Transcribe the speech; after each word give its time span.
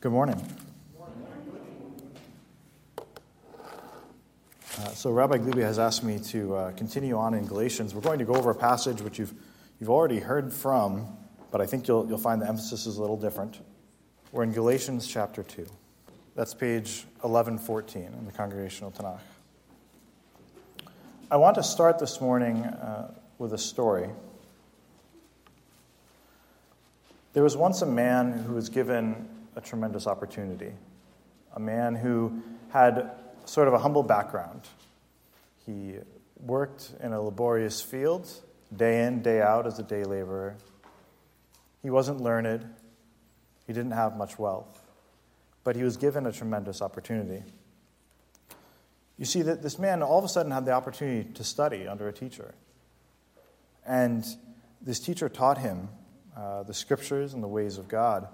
Good 0.00 0.12
morning. 0.12 0.40
Uh, 4.78 4.88
so, 4.90 5.10
Rabbi 5.10 5.38
Glebe 5.38 5.56
has 5.56 5.80
asked 5.80 6.04
me 6.04 6.20
to 6.20 6.54
uh, 6.54 6.72
continue 6.74 7.16
on 7.16 7.34
in 7.34 7.46
Galatians. 7.46 7.96
We're 7.96 8.02
going 8.02 8.20
to 8.20 8.24
go 8.24 8.34
over 8.34 8.52
a 8.52 8.54
passage 8.54 9.02
which 9.02 9.18
you've, 9.18 9.34
you've 9.80 9.90
already 9.90 10.20
heard 10.20 10.52
from, 10.52 11.08
but 11.50 11.60
I 11.60 11.66
think 11.66 11.88
you'll, 11.88 12.06
you'll 12.06 12.16
find 12.16 12.40
the 12.40 12.46
emphasis 12.46 12.86
is 12.86 12.98
a 12.98 13.00
little 13.00 13.16
different. 13.16 13.58
We're 14.30 14.44
in 14.44 14.52
Galatians 14.52 15.08
chapter 15.08 15.42
2. 15.42 15.66
That's 16.36 16.54
page 16.54 17.04
1114 17.22 18.02
in 18.04 18.24
the 18.24 18.30
Congregational 18.30 18.92
Tanakh. 18.92 19.18
I 21.28 21.38
want 21.38 21.56
to 21.56 21.64
start 21.64 21.98
this 21.98 22.20
morning 22.20 22.58
uh, 22.62 23.14
with 23.38 23.52
a 23.52 23.58
story. 23.58 24.10
There 27.32 27.42
was 27.42 27.56
once 27.56 27.82
a 27.82 27.86
man 27.86 28.30
who 28.30 28.54
was 28.54 28.68
given 28.68 29.28
a 29.58 29.60
tremendous 29.60 30.06
opportunity, 30.06 30.72
a 31.54 31.60
man 31.60 31.96
who 31.96 32.42
had 32.70 33.10
sort 33.44 33.66
of 33.66 33.74
a 33.74 33.78
humble 33.78 34.04
background. 34.04 34.62
He 35.66 35.96
worked 36.40 36.92
in 37.02 37.12
a 37.12 37.20
laborious 37.20 37.82
field, 37.82 38.30
day 38.74 39.04
in, 39.04 39.20
day 39.20 39.42
out, 39.42 39.66
as 39.66 39.80
a 39.80 39.82
day 39.82 40.04
laborer. 40.04 40.56
He 41.82 41.90
wasn't 41.90 42.20
learned, 42.20 42.66
he 43.66 43.72
didn't 43.72 43.92
have 43.92 44.16
much 44.16 44.38
wealth, 44.38 44.80
but 45.64 45.74
he 45.74 45.82
was 45.82 45.96
given 45.96 46.24
a 46.24 46.32
tremendous 46.32 46.80
opportunity. 46.80 47.42
You 49.18 49.24
see, 49.24 49.42
that 49.42 49.60
this 49.60 49.76
man 49.76 50.04
all 50.04 50.20
of 50.20 50.24
a 50.24 50.28
sudden 50.28 50.52
had 50.52 50.66
the 50.66 50.72
opportunity 50.72 51.28
to 51.34 51.42
study 51.42 51.88
under 51.88 52.06
a 52.06 52.12
teacher. 52.12 52.54
And 53.84 54.24
this 54.80 55.00
teacher 55.00 55.28
taught 55.28 55.58
him 55.58 55.88
uh, 56.36 56.62
the 56.62 56.74
scriptures 56.74 57.34
and 57.34 57.42
the 57.42 57.48
ways 57.48 57.76
of 57.76 57.88
God. 57.88 58.28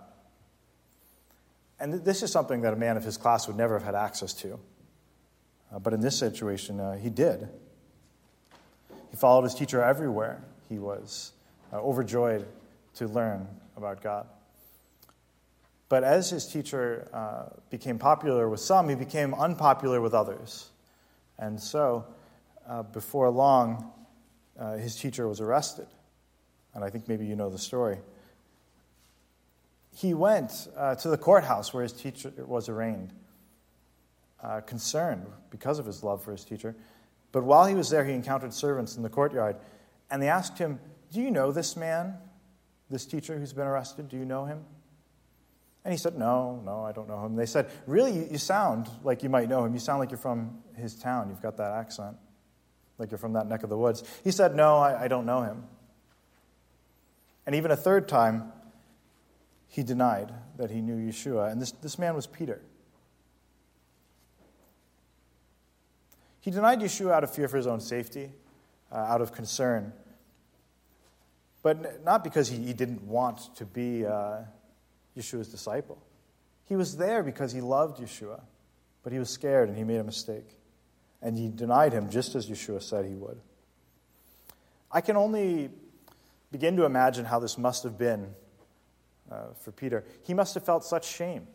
And 1.85 2.03
this 2.03 2.23
is 2.23 2.33
something 2.33 2.63
that 2.63 2.73
a 2.73 2.77
man 2.77 2.97
of 2.97 3.05
his 3.05 3.19
class 3.19 3.47
would 3.47 3.59
never 3.59 3.75
have 3.75 3.85
had 3.85 3.95
access 3.95 4.33
to. 4.33 4.59
Uh, 5.71 5.79
but 5.79 5.93
in 5.93 6.01
this 6.01 6.19
situation, 6.19 6.81
uh, 6.81 6.97
he 6.97 7.11
did. 7.11 7.47
He 9.11 9.17
followed 9.19 9.43
his 9.43 9.55
teacher 9.55 9.83
everywhere. 9.83 10.43
He 10.71 10.79
was 10.79 11.33
uh, 11.75 11.83
overjoyed 11.83 12.47
to 12.95 13.07
learn 13.07 13.47
about 13.77 14.03
God. 14.03 14.27
But 15.91 16.05
as 16.05 16.31
his 16.31 16.47
teacher 16.47 17.07
uh, 17.13 17.55
became 17.69 17.99
popular 17.99 18.49
with 18.49 18.61
some, 18.61 18.89
he 18.89 18.95
became 18.95 19.35
unpopular 19.35 20.01
with 20.01 20.15
others. 20.15 20.71
And 21.39 21.61
so, 21.61 22.07
uh, 22.67 22.85
before 22.85 23.29
long, 23.29 23.93
uh, 24.59 24.79
his 24.79 24.97
teacher 24.97 25.29
was 25.29 25.39
arrested. 25.39 25.89
And 26.73 26.83
I 26.83 26.89
think 26.89 27.09
maybe 27.09 27.27
you 27.27 27.37
know 27.37 27.51
the 27.51 27.59
story 27.59 27.99
he 29.95 30.13
went 30.13 30.69
uh, 30.77 30.97
to 30.97 31.09
the 31.09 31.17
courthouse 31.17 31.73
where 31.73 31.85
his 31.85 31.93
teacher 31.93 32.33
was 32.39 32.69
arraigned, 32.69 33.13
uh, 34.43 34.61
concerned 34.61 35.27
because 35.51 35.79
of 35.79 35.87
his 35.87 36.03
love 36.03 36.23
for 36.23 36.33
his 36.33 36.45
teacher. 36.45 36.75
But 37.31 37.45
while 37.45 37.67
he 37.67 37.75
was 37.75 37.91
there, 37.91 38.05
he 38.05 38.13
encountered 38.13 38.53
servants 38.53 38.97
in 38.97 39.05
the 39.05 39.09
courtyard, 39.09 39.57
and 40.11 40.21
they 40.21 40.29
asked 40.29 40.59
him, 40.59 40.81
Do 41.13 41.21
you 41.21 41.31
know 41.31 41.53
this 41.53 41.77
man, 41.77 42.15
this 42.91 43.07
teacher 43.07 43.39
who's 43.39 43.53
been 43.53 43.67
arrested? 43.67 44.09
Do 44.09 44.17
you 44.17 44.25
know 44.25 44.45
him? 44.45 44.65
And 45.85 45.93
he 45.93 45.99
said, 45.99 46.19
No, 46.19 46.61
no, 46.65 46.85
I 46.85 46.91
don't 46.91 47.09
know 47.09 47.25
him. 47.25 47.37
They 47.37 47.47
said, 47.47 47.71
Really, 47.87 48.31
you, 48.33 48.39
sound 48.39 48.89
like 49.05 49.23
you 49.23 49.29
might 49.29 49.49
know 49.49 49.65
him. 49.65 49.75
You 49.75 49.81
sound 49.81 50.01
like 50.01 50.11
you're 50.11 50.19
from 50.19 50.59
his 50.77 50.97
town. 50.97 51.29
You've 51.29 51.43
got 51.43 51.57
that 51.59 51.73
accent, 51.73 52.17
like 52.99 53.13
you're 53.13 53.19
from 53.19 53.35
that 53.35 53.47
neck 53.47 53.63
of 53.63 53.71
the 53.71 53.79
woods. 53.79 54.03
He 54.25 54.33
said, 54.33 54.57
No, 54.57 54.79
I, 54.79 55.05
I 55.05 55.09
don't 55.09 55.27
know 55.27 55.43
him. 55.43 55.65
And 57.47 57.55
even 57.55 57.71
a 57.71 57.77
third 57.77 58.09
time, 58.09 58.53
he 59.75 59.83
denied 59.83 60.33
that 60.57 60.71
he 60.71 60.81
knew 60.81 60.95
Yeshua. 60.95 61.51
And 61.51 61.61
this, 61.61 61.73
this 61.73 61.99
man 61.99 62.15
was 62.15 62.29
Peter. 62.29 62.61
He 66.39 66.53
denied 66.53 66.79
Yeshua 66.79 67.11
out 67.11 67.25
of 67.25 67.35
fear 67.35 67.49
for 67.49 67.57
his 67.57 67.67
own 67.67 67.81
safety, 67.81 68.31
uh, 68.93 68.95
out 68.95 69.21
of 69.21 69.33
concern, 69.33 69.93
but 71.65 72.05
not 72.05 72.23
because 72.23 72.47
he, 72.47 72.59
he 72.59 72.73
didn't 72.73 73.03
want 73.03 73.53
to 73.57 73.65
be 73.65 74.07
uh, 74.07 74.43
Yeshua's 75.19 75.49
disciple. 75.49 76.01
He 76.67 76.77
was 76.77 76.97
there 76.97 77.25
because 77.25 77.51
he 77.51 77.61
loved 77.61 77.99
Yeshua, 77.99 78.43
but 79.03 79.13
he 79.13 79.19
was 79.19 79.29
scared 79.29 79.69
and 79.69 79.77
he 79.77 79.83
made 79.83 79.99
a 79.99 80.05
mistake. 80.05 80.57
And 81.21 81.37
he 81.37 81.49
denied 81.49 81.93
him 81.93 82.11
just 82.11 82.37
as 82.37 82.49
Yeshua 82.49 82.81
said 82.81 83.07
he 83.07 83.15
would. 83.17 83.41
I 84.93 85.01
can 85.01 85.17
only 85.17 85.71
begin 86.53 86.77
to 86.77 86.85
imagine 86.85 87.25
how 87.25 87.41
this 87.41 87.59
must 87.59 87.83
have 87.83 87.99
been 87.99 88.37
uh, 89.31 89.53
for 89.59 89.73
Peter. 89.73 90.05
He 90.23 90.35
must 90.35 90.55
have 90.55 90.65
felt 90.65 90.85
such 90.85 91.07
shame. 91.07 91.47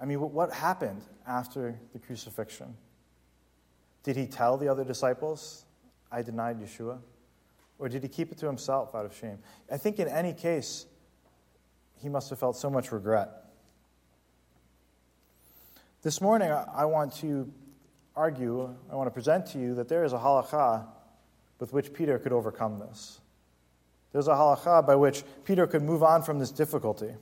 I 0.00 0.06
mean, 0.06 0.20
what 0.20 0.52
happened 0.52 1.02
after 1.26 1.78
the 1.92 1.98
crucifixion? 1.98 2.76
Did 4.02 4.16
he 4.16 4.26
tell 4.26 4.56
the 4.56 4.68
other 4.68 4.84
disciples, 4.84 5.64
I 6.12 6.22
denied 6.22 6.60
Yeshua? 6.60 6.98
Or 7.78 7.88
did 7.88 8.02
he 8.02 8.08
keep 8.08 8.30
it 8.30 8.38
to 8.38 8.46
himself 8.46 8.94
out 8.94 9.04
of 9.04 9.16
shame? 9.16 9.38
I 9.70 9.78
think 9.78 9.98
in 9.98 10.08
any 10.08 10.32
case, 10.32 10.86
he 11.96 12.08
must 12.08 12.30
have 12.30 12.38
felt 12.38 12.56
so 12.56 12.68
much 12.68 12.92
regret. 12.92 13.30
This 16.02 16.20
morning, 16.20 16.52
I 16.52 16.84
want 16.84 17.14
to 17.16 17.50
argue, 18.14 18.74
I 18.92 18.94
want 18.94 19.06
to 19.06 19.10
present 19.10 19.46
to 19.46 19.58
you 19.58 19.74
that 19.76 19.88
there 19.88 20.04
is 20.04 20.12
a 20.12 20.18
halacha 20.18 20.86
with 21.58 21.72
which 21.72 21.92
Peter 21.94 22.18
could 22.18 22.32
overcome 22.32 22.78
this. 22.78 23.20
There's 24.14 24.28
a 24.28 24.34
halacha 24.34 24.86
by 24.86 24.94
which 24.94 25.24
Peter 25.44 25.66
could 25.66 25.82
move 25.82 26.04
on 26.04 26.22
from 26.22 26.38
this 26.38 26.52
difficulty. 26.52 27.12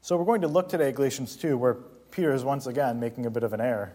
So 0.00 0.16
we're 0.16 0.24
going 0.24 0.40
to 0.40 0.48
look 0.48 0.70
today 0.70 0.88
at 0.88 0.94
Galatians 0.94 1.36
2, 1.36 1.58
where 1.58 1.74
Peter 2.10 2.32
is 2.32 2.44
once 2.44 2.66
again 2.66 2.98
making 2.98 3.26
a 3.26 3.30
bit 3.30 3.42
of 3.42 3.52
an 3.52 3.60
error. 3.60 3.92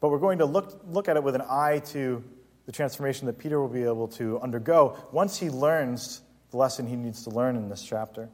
But 0.00 0.08
we're 0.08 0.18
going 0.18 0.38
to 0.38 0.46
look, 0.46 0.82
look 0.88 1.08
at 1.08 1.16
it 1.16 1.22
with 1.22 1.36
an 1.36 1.44
eye 1.48 1.78
to 1.92 2.24
the 2.66 2.72
transformation 2.72 3.26
that 3.28 3.38
Peter 3.38 3.60
will 3.60 3.68
be 3.68 3.84
able 3.84 4.08
to 4.08 4.40
undergo 4.40 4.96
once 5.12 5.38
he 5.38 5.48
learns 5.48 6.22
the 6.50 6.56
lesson 6.56 6.84
he 6.84 6.96
needs 6.96 7.22
to 7.22 7.30
learn 7.30 7.54
in 7.54 7.68
this 7.68 7.84
chapter. 7.84 8.28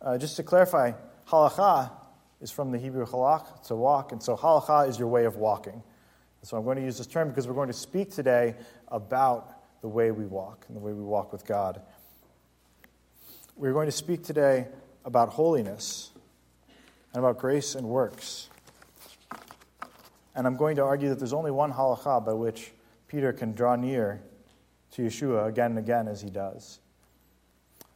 Uh, 0.00 0.16
just 0.16 0.36
to 0.36 0.44
clarify, 0.44 0.92
halacha 1.28 1.90
is 2.40 2.50
from 2.50 2.70
the 2.72 2.78
Hebrew 2.78 3.04
halach, 3.04 3.66
to 3.66 3.76
walk, 3.76 4.12
and 4.12 4.22
so 4.22 4.34
halacha 4.34 4.88
is 4.88 4.98
your 4.98 5.08
way 5.08 5.26
of 5.26 5.36
walking. 5.36 5.82
So 6.46 6.56
I'm 6.56 6.62
going 6.62 6.76
to 6.76 6.84
use 6.84 6.96
this 6.96 7.08
term 7.08 7.28
because 7.28 7.48
we're 7.48 7.54
going 7.54 7.66
to 7.66 7.72
speak 7.72 8.12
today 8.12 8.54
about 8.86 9.80
the 9.80 9.88
way 9.88 10.12
we 10.12 10.26
walk 10.26 10.64
and 10.68 10.76
the 10.76 10.80
way 10.80 10.92
we 10.92 11.02
walk 11.02 11.32
with 11.32 11.44
God. 11.44 11.82
We're 13.56 13.72
going 13.72 13.86
to 13.86 13.92
speak 13.92 14.22
today 14.22 14.68
about 15.04 15.30
holiness 15.30 16.12
and 17.12 17.24
about 17.24 17.38
grace 17.38 17.74
and 17.74 17.88
works. 17.88 18.48
And 20.36 20.46
I'm 20.46 20.56
going 20.56 20.76
to 20.76 20.84
argue 20.84 21.08
that 21.08 21.18
there's 21.18 21.32
only 21.32 21.50
one 21.50 21.72
halacha 21.72 22.24
by 22.24 22.34
which 22.34 22.70
Peter 23.08 23.32
can 23.32 23.52
draw 23.52 23.74
near 23.74 24.22
to 24.92 25.02
Yeshua 25.02 25.48
again 25.48 25.72
and 25.72 25.80
again 25.80 26.06
as 26.06 26.22
he 26.22 26.30
does. 26.30 26.78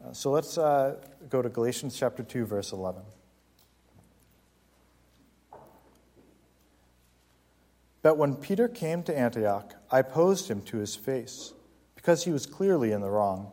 Uh, 0.05 0.13
so 0.13 0.33
let's 0.33 0.59
uh, 0.59 0.97
go 1.29 1.41
to 1.41 1.49
Galatians 1.49 1.97
chapter 1.97 2.25
2, 2.25 2.47
verse 2.47 2.73
11. 2.73 3.01
But 8.03 8.17
when 8.17 8.37
Peter 8.37 8.69
came 8.69 9.03
to 9.05 9.17
Antioch, 9.17 9.75
I 9.91 9.99
opposed 9.99 10.49
him 10.51 10.63
to 10.63 10.79
his 10.79 10.97
face, 10.97 11.53
because 11.95 12.25
he 12.25 12.33
was 12.33 12.47
clearly 12.47 12.93
in 12.93 13.03
the 13.03 13.11
wrong. 13.11 13.53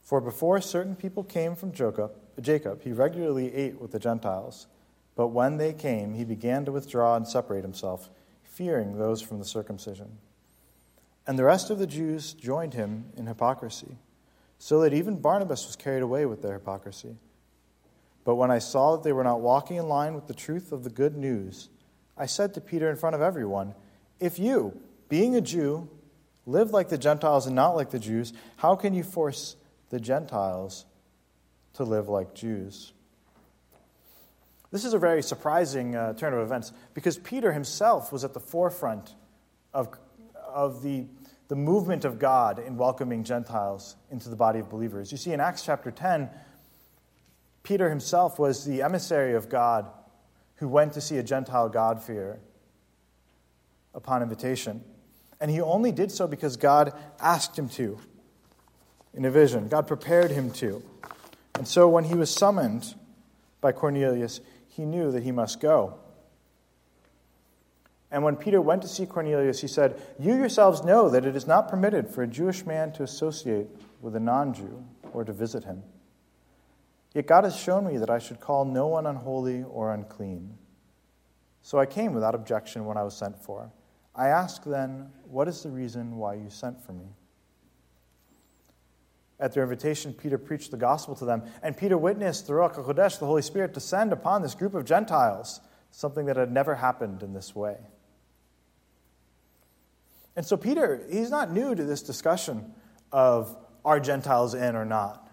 For 0.00 0.20
before 0.20 0.60
certain 0.60 0.94
people 0.94 1.24
came 1.24 1.56
from 1.56 1.72
Jacob, 1.72 2.12
Jacob, 2.40 2.82
he 2.82 2.92
regularly 2.92 3.54
ate 3.54 3.80
with 3.80 3.92
the 3.92 3.98
Gentiles. 3.98 4.66
But 5.16 5.28
when 5.28 5.56
they 5.56 5.72
came, 5.72 6.14
he 6.14 6.24
began 6.24 6.64
to 6.64 6.72
withdraw 6.72 7.16
and 7.16 7.26
separate 7.26 7.62
himself, 7.62 8.10
fearing 8.42 8.98
those 8.98 9.22
from 9.22 9.38
the 9.38 9.44
circumcision. 9.44 10.18
And 11.26 11.38
the 11.38 11.44
rest 11.44 11.70
of 11.70 11.78
the 11.78 11.86
Jews 11.86 12.32
joined 12.34 12.74
him 12.74 13.06
in 13.16 13.26
hypocrisy, 13.26 13.96
so 14.58 14.80
that 14.80 14.92
even 14.92 15.20
Barnabas 15.20 15.66
was 15.66 15.76
carried 15.76 16.02
away 16.02 16.26
with 16.26 16.42
their 16.42 16.54
hypocrisy. 16.54 17.16
But 18.24 18.36
when 18.36 18.50
I 18.50 18.58
saw 18.58 18.96
that 18.96 19.04
they 19.04 19.12
were 19.12 19.24
not 19.24 19.40
walking 19.40 19.76
in 19.76 19.88
line 19.88 20.14
with 20.14 20.26
the 20.26 20.34
truth 20.34 20.72
of 20.72 20.84
the 20.84 20.90
good 20.90 21.16
news, 21.16 21.68
I 22.16 22.26
said 22.26 22.54
to 22.54 22.60
Peter 22.60 22.90
in 22.90 22.96
front 22.96 23.14
of 23.14 23.22
everyone, 23.22 23.74
If 24.20 24.38
you, 24.38 24.80
being 25.08 25.34
a 25.36 25.40
Jew, 25.40 25.88
live 26.46 26.70
like 26.70 26.88
the 26.88 26.98
Gentiles 26.98 27.46
and 27.46 27.56
not 27.56 27.76
like 27.76 27.90
the 27.90 27.98
Jews, 27.98 28.32
how 28.56 28.76
can 28.76 28.94
you 28.94 29.02
force 29.02 29.56
the 29.90 30.00
Gentiles 30.00 30.84
to 31.74 31.84
live 31.84 32.08
like 32.08 32.34
Jews? 32.34 32.92
This 34.70 34.84
is 34.84 34.92
a 34.92 34.98
very 34.98 35.22
surprising 35.22 35.94
uh, 35.94 36.14
turn 36.14 36.32
of 36.32 36.40
events 36.40 36.72
because 36.94 37.16
Peter 37.16 37.52
himself 37.52 38.12
was 38.12 38.24
at 38.24 38.34
the 38.34 38.40
forefront 38.40 39.14
of, 39.72 39.96
of 40.48 40.82
the, 40.82 41.06
the 41.48 41.54
movement 41.54 42.04
of 42.04 42.18
God 42.18 42.58
in 42.58 42.76
welcoming 42.76 43.22
Gentiles 43.22 43.94
into 44.10 44.28
the 44.28 44.36
body 44.36 44.58
of 44.58 44.68
believers. 44.68 45.12
You 45.12 45.18
see, 45.18 45.32
in 45.32 45.40
Acts 45.40 45.64
chapter 45.64 45.92
10, 45.92 46.28
Peter 47.62 47.88
himself 47.88 48.38
was 48.38 48.64
the 48.64 48.82
emissary 48.82 49.34
of 49.34 49.48
God 49.48 49.86
who 50.56 50.68
went 50.68 50.92
to 50.94 51.00
see 51.00 51.18
a 51.18 51.22
Gentile 51.22 51.68
God-fearer 51.68 52.38
upon 53.94 54.22
invitation. 54.22 54.82
And 55.40 55.50
he 55.50 55.60
only 55.60 55.92
did 55.92 56.10
so 56.10 56.26
because 56.26 56.56
God 56.56 56.92
asked 57.20 57.58
him 57.58 57.68
to 57.70 57.98
in 59.12 59.24
a 59.24 59.30
vision. 59.30 59.68
God 59.68 59.86
prepared 59.86 60.30
him 60.30 60.50
to. 60.52 60.82
And 61.54 61.66
so 61.66 61.88
when 61.88 62.04
he 62.04 62.14
was 62.14 62.34
summoned 62.34 62.94
by 63.60 63.72
Cornelius, 63.72 64.40
he 64.68 64.84
knew 64.84 65.12
that 65.12 65.22
he 65.22 65.32
must 65.32 65.60
go. 65.60 65.94
And 68.10 68.22
when 68.22 68.36
Peter 68.36 68.60
went 68.60 68.82
to 68.82 68.88
see 68.88 69.06
Cornelius, 69.06 69.60
he 69.60 69.66
said, 69.66 70.00
You 70.18 70.34
yourselves 70.34 70.84
know 70.84 71.08
that 71.08 71.24
it 71.24 71.34
is 71.34 71.46
not 71.46 71.68
permitted 71.68 72.08
for 72.08 72.22
a 72.22 72.28
Jewish 72.28 72.64
man 72.64 72.92
to 72.92 73.02
associate 73.02 73.66
with 74.00 74.14
a 74.14 74.20
non 74.20 74.54
Jew 74.54 74.84
or 75.12 75.24
to 75.24 75.32
visit 75.32 75.64
him. 75.64 75.82
Yet 77.14 77.28
God 77.28 77.44
has 77.44 77.56
shown 77.56 77.86
me 77.86 77.96
that 77.98 78.10
I 78.10 78.18
should 78.18 78.40
call 78.40 78.64
no 78.64 78.88
one 78.88 79.06
unholy 79.06 79.62
or 79.62 79.94
unclean. 79.94 80.58
So 81.62 81.78
I 81.78 81.86
came 81.86 82.12
without 82.12 82.34
objection 82.34 82.84
when 82.84 82.96
I 82.96 83.04
was 83.04 83.16
sent 83.16 83.38
for. 83.42 83.72
I 84.14 84.28
ask 84.28 84.64
then, 84.64 85.10
What 85.24 85.48
is 85.48 85.62
the 85.62 85.70
reason 85.70 86.16
why 86.16 86.34
you 86.34 86.50
sent 86.50 86.84
for 86.84 86.92
me? 86.92 87.06
At 89.40 89.52
their 89.52 89.62
invitation, 89.62 90.12
Peter 90.12 90.38
preached 90.38 90.70
the 90.70 90.76
gospel 90.76 91.14
to 91.16 91.24
them, 91.24 91.42
and 91.62 91.76
Peter 91.76 91.98
witnessed 91.98 92.46
the 92.46 92.52
Ruach 92.52 92.76
HaKodesh, 92.76 93.18
the 93.18 93.26
Holy 93.26 93.42
Spirit, 93.42 93.74
descend 93.74 94.12
upon 94.12 94.42
this 94.42 94.54
group 94.54 94.74
of 94.74 94.84
Gentiles, 94.84 95.60
something 95.90 96.26
that 96.26 96.36
had 96.36 96.52
never 96.52 96.74
happened 96.74 97.22
in 97.22 97.32
this 97.32 97.54
way. 97.54 97.76
And 100.36 100.44
so, 100.44 100.56
Peter, 100.56 101.04
he's 101.10 101.30
not 101.30 101.52
new 101.52 101.74
to 101.74 101.84
this 101.84 102.02
discussion 102.02 102.74
of 103.12 103.56
are 103.84 104.00
Gentiles 104.00 104.54
in 104.54 104.76
or 104.76 104.84
not? 104.84 105.23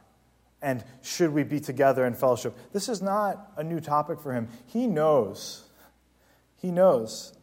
And 0.62 0.84
should 1.02 1.34
we 1.34 1.44
be 1.44 1.60
together 1.60 2.06
in 2.06 2.14
fellowship? 2.14 2.56
This 2.72 2.88
is 2.88 3.02
not 3.02 3.52
a 3.58 3.64
new 3.64 3.80
topic 3.80 4.20
for 4.20 4.34
him. 4.34 4.48
He 4.68 4.86
knows, 4.88 5.64
he 6.58 6.72
knows 6.72 7.34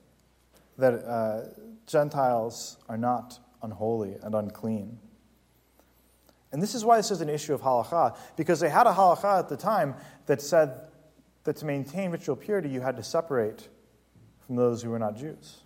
that 0.77 0.95
uh, 1.05 1.41
Gentiles 1.87 2.77
are 2.89 2.97
not 2.97 3.39
unholy 3.63 4.17
and 4.23 4.35
unclean. 4.35 4.99
And 6.53 6.63
this 6.63 6.75
is 6.75 6.85
why 6.85 6.97
this 6.97 7.11
is 7.11 7.21
an 7.21 7.29
issue 7.29 7.53
of 7.53 7.61
halacha, 7.61 8.17
because 8.37 8.61
they 8.61 8.71
had 8.71 8.87
a 8.87 8.93
halacha 8.93 9.41
at 9.41 9.49
the 9.49 9.57
time 9.57 9.95
that 10.27 10.41
said 10.41 10.81
that 11.45 11.57
to 11.57 11.67
maintain 11.67 12.11
ritual 12.11 12.37
purity, 12.37 12.69
you 12.69 12.81
had 12.81 12.97
to 12.97 13.03
separate 13.03 13.69
from 14.47 14.57
those 14.57 14.83
who 14.83 14.91
were 14.91 14.99
not 14.99 15.17
Jews. 15.17 15.59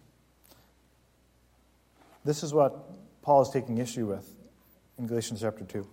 This 2.24 2.42
is 2.42 2.54
what 2.54 3.22
Paul 3.22 3.42
is 3.42 3.50
taking 3.50 3.78
issue 3.78 4.06
with 4.06 4.28
in 4.98 5.06
Galatians 5.06 5.40
chapter 5.40 5.64
2. 5.64 5.86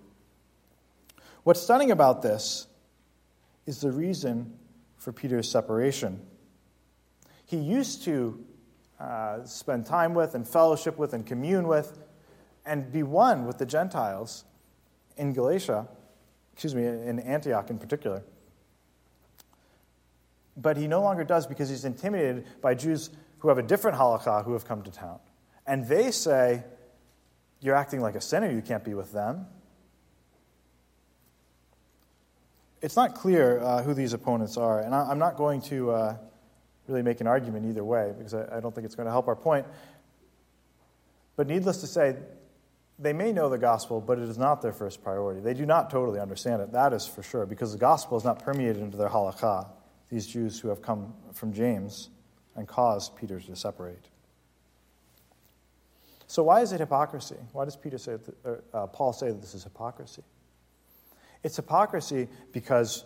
What's 1.49 1.63
stunning 1.63 1.89
about 1.89 2.21
this 2.21 2.67
is 3.65 3.81
the 3.81 3.91
reason 3.91 4.53
for 4.97 5.11
Peter's 5.11 5.49
separation. 5.49 6.21
He 7.47 7.57
used 7.57 8.03
to 8.03 8.45
uh, 8.99 9.43
spend 9.45 9.87
time 9.87 10.13
with 10.13 10.35
and 10.35 10.47
fellowship 10.47 10.99
with 10.99 11.13
and 11.13 11.25
commune 11.25 11.67
with 11.67 11.97
and 12.67 12.91
be 12.91 13.01
one 13.01 13.47
with 13.47 13.57
the 13.57 13.65
Gentiles 13.65 14.43
in 15.17 15.33
Galatia, 15.33 15.87
excuse 16.53 16.75
me, 16.75 16.85
in 16.85 17.19
Antioch 17.19 17.71
in 17.71 17.79
particular. 17.79 18.21
But 20.55 20.77
he 20.77 20.87
no 20.87 21.01
longer 21.01 21.23
does 21.23 21.47
because 21.47 21.67
he's 21.67 21.83
intimidated 21.83 22.45
by 22.61 22.75
Jews 22.75 23.09
who 23.39 23.47
have 23.47 23.57
a 23.57 23.63
different 23.63 23.97
halakha 23.97 24.45
who 24.45 24.53
have 24.53 24.65
come 24.65 24.83
to 24.83 24.91
town. 24.91 25.17
And 25.65 25.87
they 25.87 26.11
say, 26.11 26.63
You're 27.59 27.73
acting 27.73 28.01
like 28.01 28.13
a 28.13 28.21
sinner, 28.21 28.51
you 28.51 28.61
can't 28.61 28.83
be 28.83 28.93
with 28.93 29.11
them. 29.11 29.47
It's 32.81 32.95
not 32.95 33.15
clear 33.15 33.59
uh, 33.59 33.83
who 33.83 33.93
these 33.93 34.13
opponents 34.13 34.55
are, 34.57 34.79
and 34.79 34.95
I, 34.95 35.11
am 35.11 35.19
not 35.19 35.35
going 35.35 35.61
to 35.63 35.91
uh, 35.91 36.17
really 36.87 37.01
make 37.01 37.19
an 37.19 37.27
argument 37.27 37.65
either 37.65 37.83
way 37.83 38.13
because 38.17 38.33
I, 38.33 38.57
I 38.57 38.59
don't 38.59 38.73
think 38.73 38.85
it's 38.85 38.95
going 38.95 39.05
to 39.05 39.11
help 39.11 39.27
our 39.27 39.35
point. 39.35 39.65
But 41.35 41.47
needless 41.47 41.81
to 41.81 41.87
say, 41.87 42.15
they 42.97 43.13
may 43.13 43.31
know 43.31 43.49
the 43.49 43.57
gospel, 43.57 44.01
but 44.01 44.17
it 44.17 44.27
is 44.27 44.37
not 44.37 44.61
their 44.61 44.73
first 44.73 45.03
priority. 45.03 45.39
They 45.39 45.53
do 45.53 45.65
not 45.65 45.89
totally 45.89 46.19
understand 46.19 46.61
it, 46.61 46.71
that 46.73 46.93
is 46.93 47.07
for 47.07 47.23
sure, 47.23 47.45
because 47.45 47.71
the 47.71 47.77
gospel 47.77 48.17
is 48.17 48.23
not 48.23 48.43
permeated 48.43 48.81
into 48.81 48.97
their 48.97 49.09
halakha, 49.09 49.67
these 50.09 50.27
Jews 50.27 50.59
who 50.59 50.69
have 50.69 50.81
come 50.81 51.13
from 51.33 51.53
James 51.53 52.09
and 52.55 52.67
caused 52.67 53.15
Peter 53.15 53.39
to 53.39 53.55
separate. 53.55 54.09
So, 56.27 56.43
why 56.43 56.61
is 56.61 56.73
it 56.73 56.79
hypocrisy? 56.79 57.37
Why 57.53 57.65
does 57.65 57.75
Peter 57.75 57.97
say, 57.97 58.17
uh, 58.73 58.87
Paul 58.87 59.13
say 59.13 59.27
that 59.27 59.41
this 59.41 59.53
is 59.53 59.63
hypocrisy? 59.63 60.23
It's 61.43 61.55
hypocrisy 61.55 62.27
because 62.51 63.05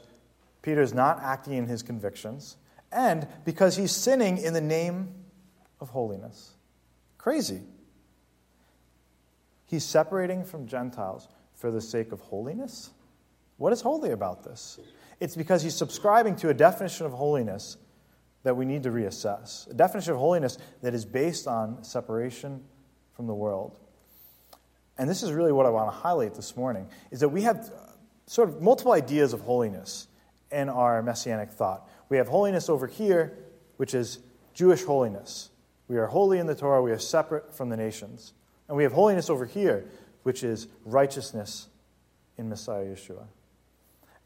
Peter 0.62 0.82
is 0.82 0.94
not 0.94 1.20
acting 1.22 1.54
in 1.54 1.68
his 1.68 1.84
convictions 1.84 2.58
and 2.92 3.28
because 3.46 3.76
he's 3.76 3.92
sinning 3.92 4.38
in 4.38 4.54
the 4.54 4.62
name 4.62 5.10
of 5.80 5.90
holiness. 5.90 6.54
Crazy. 7.18 7.62
He's 9.66 9.84
separating 9.84 10.46
from 10.46 10.68
Gentiles 10.68 11.28
for 11.56 11.72
the 11.72 11.82
sake 11.82 12.12
of 12.12 12.20
holiness. 12.22 12.92
What 13.58 13.74
is 13.74 13.82
holy 13.82 14.12
about 14.12 14.44
this? 14.44 14.80
It's 15.20 15.36
because 15.36 15.64
he's 15.64 15.76
subscribing 15.76 16.36
to 16.38 16.50
a 16.50 16.54
definition 16.54 17.06
of 17.06 17.14
holiness 17.14 17.78
that 18.44 18.56
we 18.56 18.66
need 18.66 18.84
to 18.84 18.90
reassess. 18.90 19.70
A 19.70 19.74
definition 19.74 20.14
of 20.14 20.20
holiness 20.20 20.58
that 20.82 20.94
is 20.94 21.06
based 21.06 21.48
on 21.48 21.84
separation 21.84 22.62
from 23.14 23.28
the 23.28 23.34
world. 23.34 23.78
And 24.98 25.10
this 25.10 25.24
is 25.24 25.32
really 25.32 25.52
what 25.52 25.66
I 25.66 25.70
want 25.70 25.92
to 25.92 25.98
highlight 25.98 26.36
this 26.36 26.56
morning 26.56 26.88
is 27.10 27.22
that 27.22 27.30
we 27.30 27.42
have 27.44 27.72
sort 28.26 28.50
of 28.50 28.62
multiple 28.62 28.94
ideas 28.94 29.34
of 29.34 29.42
holiness 29.42 30.08
in 30.52 30.70
our 30.70 31.02
messianic 31.02 31.52
thought. 31.52 31.90
We 32.10 32.18
have 32.18 32.28
holiness 32.28 32.70
over 32.70 32.88
here, 32.88 33.38
which 33.78 33.94
is 33.94 34.20
Jewish 34.54 34.84
holiness. 34.84 35.50
We 35.88 35.98
are 35.98 36.08
holy 36.08 36.40
in 36.40 36.48
the 36.48 36.56
Torah, 36.56 36.82
we 36.82 36.92
are 36.92 37.00
separate 37.00 37.54
from 37.54 37.70
the 37.70 37.78
nations. 37.78 38.34
And 38.68 38.78
we 38.78 38.84
have 38.84 38.94
holiness 38.94 39.30
over 39.30 39.46
here, 39.46 39.86
which 40.24 40.44
is 40.44 40.68
righteousness 40.86 41.68
in 42.38 42.50
Messiah 42.50 42.86
Yeshua. 42.86 43.26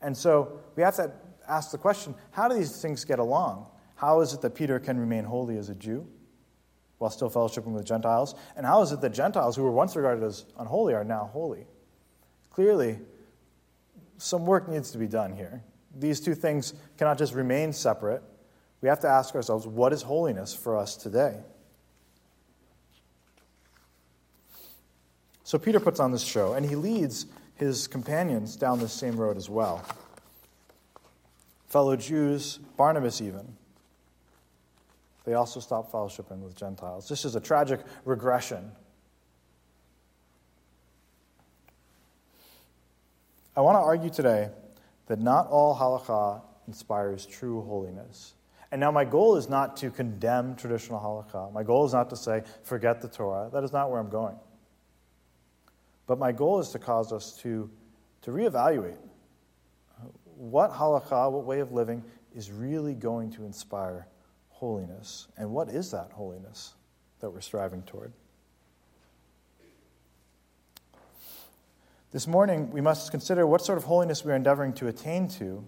And 0.02 0.16
so 0.16 0.60
we 0.76 0.84
have 0.84 0.96
to 0.98 1.12
ask 1.48 1.72
the 1.72 1.78
question 1.78 2.14
how 2.32 2.48
do 2.48 2.56
these 2.56 2.82
things 2.82 3.04
get 3.04 3.20
along? 3.20 3.66
How 3.96 4.22
is 4.22 4.34
it 4.34 4.42
that 4.42 4.54
Peter 4.54 4.80
can 4.80 5.00
remain 5.00 5.24
holy 5.24 5.58
as 5.58 5.70
a 5.70 5.76
Jew? 5.76 6.08
while 6.98 7.12
still 7.12 7.30
fellowshipping 7.30 7.74
with 7.74 7.86
Gentiles? 7.86 8.36
And 8.56 8.66
how 8.66 8.82
is 8.82 8.92
it 8.92 9.02
that 9.02 9.14
Gentiles 9.14 9.56
who 9.56 9.64
were 9.64 9.72
once 9.72 9.96
regarded 9.96 10.24
as 10.24 10.46
unholy 10.58 10.94
are 10.94 11.04
now 11.04 11.30
holy? 11.32 11.68
Clearly, 12.52 13.00
some 14.18 14.46
work 14.46 14.68
needs 14.68 14.92
to 14.92 14.98
be 14.98 15.08
done 15.08 15.34
here. 15.34 15.62
These 15.96 16.20
two 16.20 16.36
things 16.36 16.74
cannot 16.98 17.18
just 17.18 17.34
remain 17.34 17.74
separate. 17.74 18.22
We 18.82 18.90
have 18.90 19.00
to 19.02 19.08
ask 19.08 19.36
ourselves 19.36 19.66
what 19.66 19.94
is 19.94 20.02
holiness 20.02 20.54
for 20.54 20.78
us 20.78 20.96
today? 20.96 21.38
So 25.44 25.58
Peter 25.58 25.80
puts 25.80 26.00
on 26.00 26.12
this 26.12 26.24
show, 26.24 26.54
and 26.54 26.66
he 26.66 26.76
leads 26.76 27.26
his 27.56 27.88
companions 27.88 28.56
down 28.56 28.80
this 28.80 28.92
same 28.92 29.16
road 29.16 29.38
as 29.38 29.50
well. 29.50 29.84
Fellow 31.68 31.96
Jews, 31.96 32.60
Barnabas 32.76 33.22
even, 33.22 33.56
they 35.26 35.34
also 35.34 35.60
stop 35.60 35.92
fellowshipping 35.92 36.40
with 36.40 36.56
Gentiles. 36.56 37.10
This 37.10 37.26
is 37.26 37.36
a 37.36 37.40
tragic 37.40 37.82
regression. 38.06 38.72
I 43.58 43.62
want 43.62 43.74
to 43.76 43.80
argue 43.80 44.12
today 44.12 44.52
that 45.08 45.20
not 45.20 45.48
all 45.48 45.76
halakha 45.76 46.42
inspires 46.68 47.26
true 47.26 47.64
holiness. 47.64 48.36
And 48.72 48.80
now, 48.80 48.92
my 48.92 49.04
goal 49.04 49.36
is 49.36 49.50
not 49.50 49.76
to 49.78 49.90
condemn 49.90 50.56
traditional 50.56 51.00
halakha. 51.00 51.52
My 51.52 51.64
goal 51.64 51.84
is 51.84 51.92
not 51.92 52.08
to 52.12 52.16
say, 52.16 52.44
forget 52.62 53.02
the 53.02 53.08
Torah. 53.08 53.50
That 53.52 53.64
is 53.64 53.74
not 53.74 53.90
where 53.90 54.00
I'm 54.00 54.10
going. 54.10 54.36
But 56.06 56.20
my 56.20 56.32
goal 56.32 56.60
is 56.60 56.70
to 56.70 56.80
cause 56.80 57.12
us 57.12 57.36
to, 57.42 57.68
to 58.22 58.32
reevaluate 58.32 58.98
what 60.36 60.72
halakha, 60.72 61.32
what 61.32 61.46
way 61.46 61.60
of 61.60 61.72
living, 61.72 62.04
is 62.36 62.52
really 62.52 62.94
going 62.94 63.32
to 63.32 63.44
inspire 63.44 64.06
holiness. 64.50 65.30
And 65.36 65.50
what 65.50 65.70
is 65.70 65.90
that 65.92 66.12
holiness 66.12 66.76
that 67.22 67.32
we're 67.32 67.42
striving 67.42 67.82
toward? 67.82 68.14
This 72.14 72.26
morning, 72.26 72.72
we 72.72 72.80
must 72.80 73.12
consider 73.12 73.46
what 73.46 73.66
sort 73.66 73.78
of 73.78 73.84
holiness 73.84 74.24
we 74.24 74.32
are 74.32 74.36
endeavoring 74.36 74.74
to 74.74 74.88
attain 74.88 75.28
to, 75.30 75.66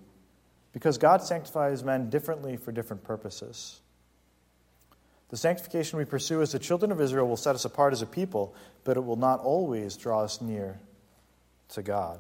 because 0.72 0.98
God 0.98 1.22
sanctifies 1.22 1.84
men 1.84 2.10
differently 2.10 2.56
for 2.56 2.72
different 2.72 3.04
purposes. 3.04 3.82
The 5.30 5.38
sanctification 5.38 6.00
we 6.00 6.06
pursue 6.06 6.42
as 6.42 6.54
the 6.54 6.60
children 6.60 6.92
of 6.92 7.02
Israel 7.02 7.28
will 7.28 7.38
set 7.38 7.56
us 7.56 7.66
apart 7.66 7.92
as 7.92 8.02
a 8.02 8.06
people, 8.06 8.56
but 8.86 8.96
it 8.96 9.02
will 9.02 9.18
not 9.18 9.42
always 9.42 9.98
draw 9.98 10.22
us 10.22 10.42
near 10.42 10.80
to 11.70 11.82
God. 11.82 12.20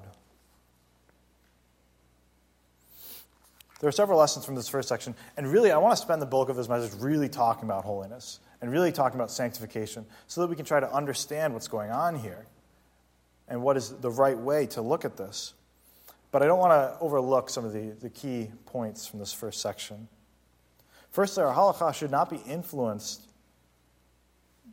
There 3.79 3.87
are 3.87 3.93
several 3.93 4.19
lessons 4.19 4.45
from 4.45 4.55
this 4.55 4.67
first 4.67 4.89
section, 4.89 5.15
and 5.37 5.47
really, 5.47 5.71
I 5.71 5.77
want 5.77 5.93
to 5.93 6.01
spend 6.01 6.21
the 6.21 6.25
bulk 6.25 6.49
of 6.49 6.57
this 6.57 6.67
message 6.67 6.91
really 6.99 7.29
talking 7.29 7.63
about 7.63 7.85
holiness 7.85 8.41
and 8.61 8.69
really 8.69 8.91
talking 8.91 9.17
about 9.17 9.31
sanctification 9.31 10.05
so 10.27 10.41
that 10.41 10.47
we 10.47 10.57
can 10.57 10.65
try 10.65 10.81
to 10.81 10.93
understand 10.93 11.53
what's 11.53 11.69
going 11.69 11.89
on 11.89 12.15
here 12.19 12.45
and 13.49 13.61
what 13.61 13.75
is 13.75 13.89
the 13.89 14.11
right 14.11 14.37
way 14.37 14.67
to 14.67 14.81
look 14.81 15.03
at 15.05 15.17
this. 15.17 15.53
But 16.31 16.43
I 16.43 16.45
don't 16.45 16.59
want 16.59 16.71
to 16.71 16.99
overlook 17.01 17.49
some 17.49 17.65
of 17.65 17.73
the, 17.73 17.95
the 17.99 18.09
key 18.09 18.51
points 18.67 19.07
from 19.07 19.19
this 19.19 19.33
first 19.33 19.61
section. 19.61 20.07
First, 21.09 21.39
our 21.39 21.53
halakha 21.53 21.93
should 21.93 22.11
not 22.11 22.29
be 22.29 22.37
influenced 22.47 23.27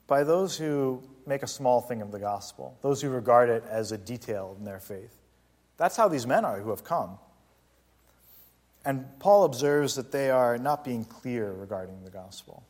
by 0.07 0.23
those 0.23 0.57
who 0.57 1.03
make 1.27 1.43
a 1.43 1.47
small 1.47 1.81
thing 1.81 2.03
of 2.03 2.13
the 2.13 2.19
gospel, 2.19 2.79
those 2.83 3.01
who 3.01 3.09
regard 3.09 3.49
it 3.49 3.65
as 3.69 3.91
a 3.91 3.99
detail 3.99 4.55
in 4.59 4.65
their 4.65 4.79
faith. 4.79 5.17
That's 5.79 5.97
how 5.97 6.09
these 6.09 6.27
men 6.27 6.45
are 6.45 6.61
who 6.61 6.71
have 6.71 6.85
come. 6.85 7.19
And 8.85 9.07
Paul 9.19 9.45
observes 9.45 9.97
that 9.97 10.13
they 10.13 10.31
are 10.31 10.59
not 10.59 10.85
being 10.85 11.05
clear 11.05 11.51
regarding 11.53 12.05
the 12.05 12.11
gospel. 12.11 12.63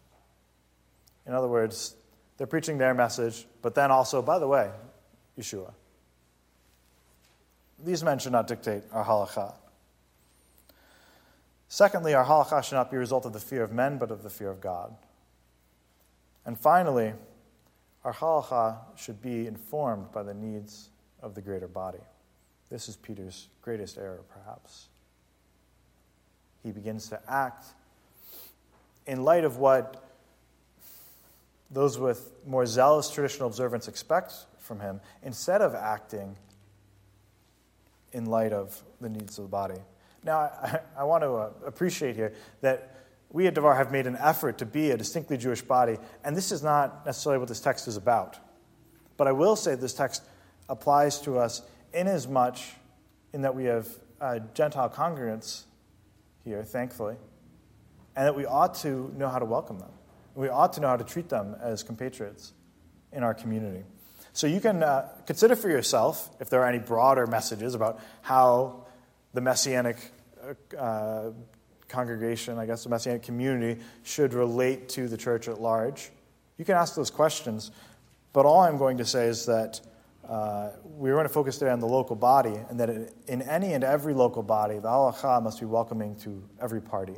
In 1.26 1.34
other 1.34 1.48
words, 1.48 1.94
they're 2.38 2.46
preaching 2.46 2.78
their 2.78 2.94
message, 2.94 3.46
but 3.60 3.74
then 3.74 3.90
also, 3.90 4.22
by 4.22 4.38
the 4.38 4.46
way, 4.46 4.70
Yeshua. 5.38 5.72
These 7.84 8.02
men 8.02 8.18
should 8.18 8.32
not 8.32 8.46
dictate 8.46 8.82
our 8.92 9.04
halakha. 9.04 9.54
Secondly, 11.68 12.14
our 12.14 12.24
halakha 12.24 12.62
should 12.62 12.76
not 12.76 12.90
be 12.90 12.96
a 12.96 13.00
result 13.00 13.26
of 13.26 13.32
the 13.32 13.40
fear 13.40 13.62
of 13.62 13.72
men, 13.72 13.98
but 13.98 14.10
of 14.10 14.22
the 14.22 14.30
fear 14.30 14.50
of 14.50 14.60
God. 14.60 14.94
And 16.44 16.58
finally, 16.58 17.12
our 18.04 18.14
halakha 18.14 18.78
should 18.96 19.20
be 19.20 19.46
informed 19.46 20.12
by 20.12 20.22
the 20.22 20.34
needs 20.34 20.90
of 21.22 21.34
the 21.34 21.42
greater 21.42 21.68
body. 21.68 21.98
This 22.70 22.88
is 22.88 22.96
Peter's 22.96 23.48
greatest 23.62 23.98
error, 23.98 24.20
perhaps. 24.28 24.88
He 26.62 26.70
begins 26.72 27.08
to 27.08 27.20
act 27.28 27.64
in 29.06 29.22
light 29.22 29.44
of 29.44 29.58
what 29.58 30.02
those 31.70 31.98
with 31.98 32.30
more 32.46 32.64
zealous 32.66 33.10
traditional 33.10 33.48
observance 33.48 33.88
expect 33.88 34.32
from 34.58 34.80
him, 34.80 35.00
instead 35.22 35.62
of 35.62 35.74
acting 35.74 36.36
in 38.16 38.24
light 38.24 38.52
of 38.52 38.82
the 39.00 39.10
needs 39.10 39.38
of 39.38 39.44
the 39.44 39.48
body. 39.48 39.78
Now, 40.24 40.38
I, 40.38 40.80
I 40.98 41.04
want 41.04 41.22
to 41.22 41.34
uh, 41.34 41.50
appreciate 41.66 42.16
here 42.16 42.32
that 42.62 42.96
we 43.30 43.46
at 43.46 43.54
Devar 43.54 43.74
have 43.74 43.92
made 43.92 44.06
an 44.06 44.16
effort 44.18 44.56
to 44.58 44.66
be 44.66 44.90
a 44.90 44.96
distinctly 44.96 45.36
Jewish 45.36 45.60
body, 45.60 45.98
and 46.24 46.34
this 46.34 46.50
is 46.50 46.62
not 46.62 47.04
necessarily 47.04 47.38
what 47.38 47.48
this 47.48 47.60
text 47.60 47.86
is 47.86 47.96
about. 47.96 48.38
But 49.18 49.26
I 49.26 49.32
will 49.32 49.54
say 49.54 49.74
this 49.74 49.92
text 49.92 50.22
applies 50.68 51.20
to 51.22 51.38
us 51.38 51.62
inasmuch 51.92 52.58
in 53.34 53.42
that 53.42 53.54
we 53.54 53.64
have 53.64 53.88
uh, 54.20 54.38
Gentile 54.54 54.88
congregants 54.88 55.64
here, 56.42 56.64
thankfully, 56.64 57.16
and 58.16 58.26
that 58.26 58.34
we 58.34 58.46
ought 58.46 58.74
to 58.76 59.12
know 59.16 59.28
how 59.28 59.38
to 59.38 59.44
welcome 59.44 59.78
them. 59.78 59.92
We 60.34 60.48
ought 60.48 60.72
to 60.74 60.80
know 60.80 60.88
how 60.88 60.96
to 60.96 61.04
treat 61.04 61.28
them 61.28 61.54
as 61.60 61.82
compatriots 61.82 62.54
in 63.12 63.22
our 63.22 63.34
community. 63.34 63.84
So 64.36 64.46
you 64.46 64.60
can 64.60 64.82
uh, 64.82 65.08
consider 65.24 65.56
for 65.56 65.70
yourself 65.70 66.28
if 66.40 66.50
there 66.50 66.60
are 66.60 66.68
any 66.68 66.78
broader 66.78 67.26
messages 67.26 67.74
about 67.74 67.98
how 68.20 68.84
the 69.32 69.40
Messianic 69.40 69.96
uh, 70.78 71.30
congregation, 71.88 72.58
I 72.58 72.66
guess 72.66 72.84
the 72.84 72.90
Messianic 72.90 73.22
community, 73.22 73.80
should 74.02 74.34
relate 74.34 74.90
to 74.90 75.08
the 75.08 75.16
church 75.16 75.48
at 75.48 75.58
large. 75.58 76.10
You 76.58 76.66
can 76.66 76.74
ask 76.74 76.94
those 76.94 77.10
questions, 77.10 77.70
but 78.34 78.44
all 78.44 78.60
I'm 78.60 78.76
going 78.76 78.98
to 78.98 79.06
say 79.06 79.24
is 79.26 79.46
that 79.46 79.80
uh, 80.28 80.68
we're 80.84 81.14
going 81.14 81.26
to 81.26 81.32
focus 81.32 81.56
today 81.56 81.70
on 81.70 81.80
the 81.80 81.86
local 81.86 82.14
body, 82.14 82.60
and 82.68 82.78
that 82.78 82.90
in 83.28 83.40
any 83.40 83.72
and 83.72 83.82
every 83.82 84.12
local 84.12 84.42
body, 84.42 84.74
the 84.74 84.88
halacha 84.88 85.42
must 85.42 85.60
be 85.60 85.66
welcoming 85.66 86.14
to 86.16 86.46
every 86.60 86.82
party. 86.82 87.16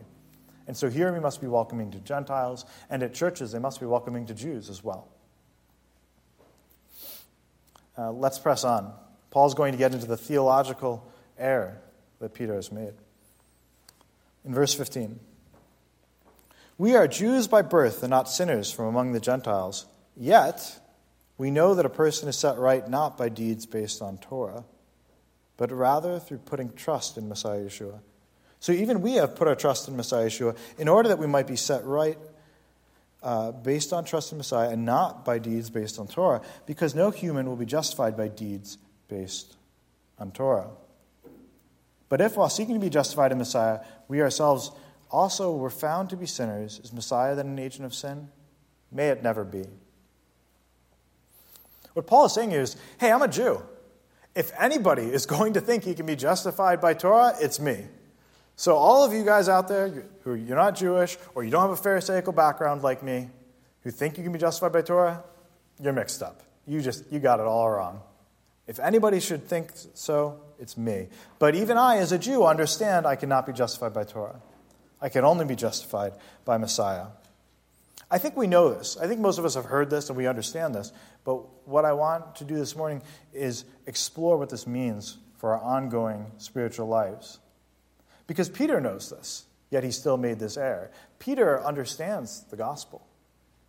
And 0.68 0.76
so 0.76 0.88
here 0.88 1.12
we 1.12 1.18
must 1.18 1.40
be 1.40 1.48
welcoming 1.48 1.90
to 1.90 1.98
Gentiles, 1.98 2.64
and 2.88 3.02
at 3.02 3.12
churches 3.12 3.50
they 3.50 3.58
must 3.58 3.80
be 3.80 3.86
welcoming 3.86 4.24
to 4.26 4.34
Jews 4.34 4.70
as 4.70 4.84
well. 4.84 5.08
Uh, 7.98 8.12
let's 8.12 8.38
press 8.38 8.62
on. 8.62 8.92
Paul's 9.30 9.54
going 9.54 9.72
to 9.72 9.78
get 9.78 9.92
into 9.92 10.06
the 10.06 10.16
theological 10.16 11.10
error 11.36 11.76
that 12.20 12.32
Peter 12.32 12.54
has 12.54 12.70
made. 12.70 12.92
In 14.44 14.54
verse 14.54 14.72
15, 14.72 15.18
we 16.78 16.94
are 16.94 17.08
Jews 17.08 17.48
by 17.48 17.62
birth 17.62 18.02
and 18.04 18.10
not 18.10 18.28
sinners 18.30 18.70
from 18.70 18.86
among 18.86 19.12
the 19.12 19.20
Gentiles. 19.20 19.86
Yet, 20.16 20.78
we 21.36 21.50
know 21.50 21.74
that 21.74 21.84
a 21.84 21.90
person 21.90 22.28
is 22.28 22.38
set 22.38 22.56
right 22.56 22.88
not 22.88 23.18
by 23.18 23.28
deeds 23.28 23.66
based 23.66 24.00
on 24.00 24.18
Torah, 24.18 24.64
but 25.56 25.72
rather 25.72 26.20
through 26.20 26.38
putting 26.38 26.72
trust 26.72 27.18
in 27.18 27.28
Messiah 27.28 27.64
Yeshua. 27.64 28.00
So 28.60 28.72
even 28.72 29.02
we 29.02 29.14
have 29.14 29.36
put 29.36 29.48
our 29.48 29.54
trust 29.54 29.88
in 29.88 29.96
Messiah 29.96 30.26
Yeshua 30.26 30.56
in 30.78 30.88
order 30.88 31.08
that 31.08 31.18
we 31.18 31.26
might 31.26 31.46
be 31.46 31.56
set 31.56 31.84
right 31.84 32.18
uh, 33.22 33.52
based 33.52 33.92
on 33.92 34.04
trust 34.04 34.32
in 34.32 34.38
Messiah 34.38 34.70
and 34.70 34.84
not 34.84 35.24
by 35.24 35.38
deeds 35.38 35.70
based 35.70 35.98
on 35.98 36.06
Torah, 36.06 36.42
because 36.66 36.94
no 36.94 37.10
human 37.10 37.46
will 37.46 37.56
be 37.56 37.66
justified 37.66 38.16
by 38.16 38.28
deeds 38.28 38.78
based 39.08 39.56
on 40.18 40.30
Torah. 40.30 40.68
But 42.08 42.20
if, 42.20 42.36
while 42.36 42.48
seeking 42.48 42.74
to 42.74 42.80
be 42.80 42.90
justified 42.90 43.32
in 43.32 43.38
Messiah, 43.38 43.80
we 44.06 44.22
ourselves 44.22 44.70
also 45.10 45.54
were 45.54 45.70
found 45.70 46.10
to 46.10 46.16
be 46.16 46.26
sinners, 46.26 46.80
is 46.82 46.92
Messiah 46.92 47.34
then 47.34 47.46
an 47.46 47.58
agent 47.58 47.84
of 47.84 47.94
sin? 47.94 48.28
May 48.90 49.08
it 49.08 49.22
never 49.22 49.44
be. 49.44 49.64
What 51.92 52.06
Paul 52.06 52.26
is 52.26 52.34
saying 52.34 52.52
is 52.52 52.76
hey, 52.98 53.10
I'm 53.10 53.22
a 53.22 53.28
Jew. 53.28 53.62
If 54.34 54.52
anybody 54.58 55.02
is 55.02 55.26
going 55.34 55.54
to 55.54 55.60
think 55.60 55.84
he 55.84 55.94
can 55.94 56.06
be 56.06 56.16
justified 56.16 56.80
by 56.80 56.94
Torah, 56.94 57.34
it's 57.40 57.58
me. 57.58 57.86
So, 58.58 58.74
all 58.74 59.04
of 59.04 59.12
you 59.12 59.24
guys 59.24 59.48
out 59.48 59.68
there 59.68 60.02
who 60.24 60.34
you're 60.34 60.56
not 60.56 60.74
Jewish 60.74 61.16
or 61.36 61.44
you 61.44 61.50
don't 61.50 61.62
have 61.62 61.70
a 61.70 61.76
Pharisaical 61.76 62.32
background 62.32 62.82
like 62.82 63.04
me, 63.04 63.28
who 63.84 63.92
think 63.92 64.18
you 64.18 64.24
can 64.24 64.32
be 64.32 64.38
justified 64.40 64.72
by 64.72 64.82
Torah, 64.82 65.22
you're 65.80 65.92
mixed 65.92 66.24
up. 66.24 66.42
You 66.66 66.80
just 66.82 67.04
you 67.12 67.20
got 67.20 67.38
it 67.38 67.46
all 67.46 67.70
wrong. 67.70 68.00
If 68.66 68.80
anybody 68.80 69.20
should 69.20 69.46
think 69.46 69.70
so, 69.94 70.40
it's 70.58 70.76
me. 70.76 71.06
But 71.38 71.54
even 71.54 71.78
I, 71.78 71.98
as 71.98 72.10
a 72.10 72.18
Jew, 72.18 72.44
understand 72.44 73.06
I 73.06 73.14
cannot 73.14 73.46
be 73.46 73.52
justified 73.52 73.94
by 73.94 74.02
Torah. 74.02 74.40
I 75.00 75.08
can 75.08 75.24
only 75.24 75.44
be 75.44 75.54
justified 75.54 76.14
by 76.44 76.58
Messiah. 76.58 77.06
I 78.10 78.18
think 78.18 78.36
we 78.36 78.48
know 78.48 78.74
this. 78.74 78.96
I 79.00 79.06
think 79.06 79.20
most 79.20 79.38
of 79.38 79.44
us 79.44 79.54
have 79.54 79.66
heard 79.66 79.88
this 79.88 80.08
and 80.08 80.16
we 80.16 80.26
understand 80.26 80.74
this. 80.74 80.90
But 81.22 81.36
what 81.64 81.84
I 81.84 81.92
want 81.92 82.34
to 82.36 82.44
do 82.44 82.56
this 82.56 82.74
morning 82.74 83.02
is 83.32 83.64
explore 83.86 84.36
what 84.36 84.50
this 84.50 84.66
means 84.66 85.16
for 85.36 85.52
our 85.54 85.60
ongoing 85.60 86.32
spiritual 86.38 86.88
lives. 86.88 87.38
Because 88.28 88.48
Peter 88.48 88.80
knows 88.80 89.10
this, 89.10 89.46
yet 89.70 89.82
he 89.82 89.90
still 89.90 90.16
made 90.16 90.38
this 90.38 90.56
error. 90.56 90.92
Peter 91.18 91.64
understands 91.64 92.44
the 92.50 92.56
gospel. 92.56 93.04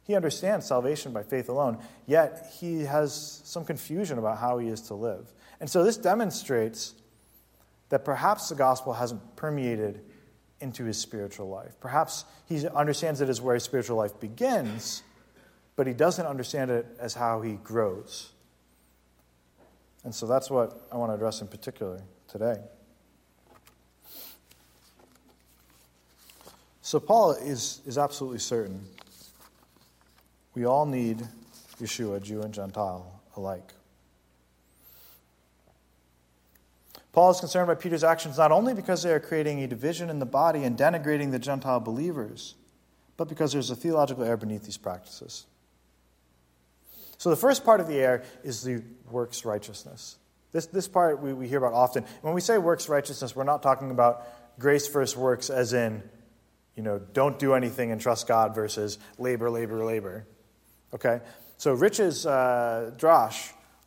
He 0.04 0.16
understands 0.16 0.68
salvation 0.68 1.14
by 1.14 1.24
faith 1.24 1.50
alone, 1.50 1.80
yet 2.06 2.52
he 2.60 2.82
has 2.82 3.42
some 3.44 3.66
confusion 3.66 4.20
about 4.20 4.38
how 4.38 4.60
he 4.60 4.68
is 4.68 4.82
to 4.84 4.94
live. 4.94 5.34
And 5.60 5.70
so 5.70 5.84
this 5.84 5.98
demonstrates 5.98 6.94
that 7.90 8.06
perhaps 8.06 8.50
the 8.50 8.56
gospel 8.56 8.94
hasn't 8.94 9.36
permeated 9.36 10.02
into 10.60 10.84
his 10.84 10.98
spiritual 10.98 11.48
life. 11.48 11.76
Perhaps 11.80 12.26
he 12.48 12.68
understands 12.68 13.22
it 13.22 13.30
as 13.30 13.42
where 13.42 13.56
his 13.56 13.64
spiritual 13.64 13.98
life 13.98 14.20
begins, 14.20 15.04
but 15.76 15.88
he 15.88 15.94
doesn't 15.94 16.26
understand 16.26 16.70
it 16.70 16.86
as 17.00 17.14
how 17.14 17.42
he 17.42 17.54
grows. 17.54 18.32
And 20.04 20.14
so 20.14 20.28
that's 20.28 20.50
what 20.50 20.88
I 20.92 20.98
want 20.98 21.12
to 21.12 21.16
address 21.16 21.42
in 21.42 21.48
particular 21.48 22.02
today. 22.28 22.58
So 26.90 27.00
Paul 27.00 27.34
is, 27.34 27.82
is 27.86 28.00
absolutely 28.00 28.40
certain 28.40 28.84
we 30.56 30.66
all 30.66 30.88
need 30.88 31.20
Yeshua, 31.80 32.20
Jew 32.20 32.42
and 32.42 32.52
Gentile 32.52 33.22
alike. 33.36 33.76
Paul 37.12 37.30
is 37.30 37.40
concerned 37.40 37.68
by 37.68 37.76
Peter's 37.76 38.04
actions 38.04 38.40
not 38.40 38.52
only 38.52 38.74
because 38.74 39.04
they 39.04 39.14
are 39.14 39.20
creating 39.20 39.62
a 39.62 39.68
division 39.68 40.10
in 40.10 40.18
the 40.18 40.26
body 40.26 40.64
and 40.64 40.76
denigrating 40.76 41.30
the 41.30 41.38
Gentile 41.38 41.80
believers, 41.80 42.56
but 43.18 43.30
because 43.30 43.54
there's 43.54 43.70
a 43.70 43.76
theological 43.76 44.24
error 44.24 44.38
beneath 44.38 44.64
these 44.64 44.78
practices. 44.78 45.46
So 47.20 47.30
the 47.30 47.36
first 47.36 47.64
part 47.64 47.82
of 47.82 47.88
the 47.88 48.00
error 48.00 48.24
is 48.44 48.64
the 48.64 48.82
works 49.12 49.46
righteousness. 49.46 50.18
This, 50.54 50.66
this 50.66 50.88
part 50.88 51.22
we, 51.22 51.34
we 51.34 51.48
hear 51.48 51.60
about 51.60 51.74
often. 51.74 52.04
When 52.24 52.34
we 52.34 52.42
say 52.42 52.58
works 52.58 52.90
righteousness, 52.90 53.36
we're 53.36 53.44
not 53.44 53.62
talking 53.62 53.92
about 53.92 54.26
grace 54.58 54.88
first 54.88 55.16
works 55.16 55.52
as 55.52 55.74
in 55.74 56.02
you 56.76 56.84
know, 56.84 57.00
don't 57.00 57.38
do 57.40 57.54
anything 57.54 57.92
and 57.92 58.00
trust 58.00 58.28
God 58.28 58.56
versus 58.56 58.98
labor, 59.18 59.50
labor, 59.50 59.84
labor. 59.84 60.26
Okay? 60.94 61.22
So 61.58 61.74
Rich's 61.74 62.26
uh, 62.26 62.92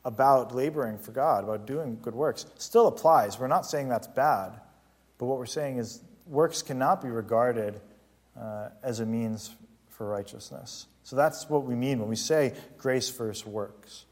about 0.04 0.54
laboring 0.54 0.98
for 0.98 1.12
God, 1.12 1.44
about 1.44 1.66
doing 1.66 1.98
good 2.02 2.14
works, 2.14 2.46
still 2.58 2.86
applies. 2.86 3.38
We're 3.38 3.46
not 3.46 3.66
saying 3.66 3.88
that's 3.88 4.08
bad, 4.08 4.60
but 5.18 5.26
what 5.26 5.38
we're 5.38 5.46
saying 5.46 5.78
is 5.78 6.02
works 6.26 6.62
cannot 6.62 7.02
be 7.02 7.08
regarded 7.08 7.80
uh, 8.38 8.70
as 8.82 9.00
a 9.00 9.06
means 9.06 9.54
for 9.88 10.06
righteousness. 10.06 10.86
So 11.04 11.16
that's 11.16 11.48
what 11.48 11.64
we 11.64 11.74
mean 11.74 11.98
when 11.98 12.08
we 12.08 12.16
say 12.16 12.54
grace 12.78 13.08
first 13.10 13.46
works. 13.46 14.04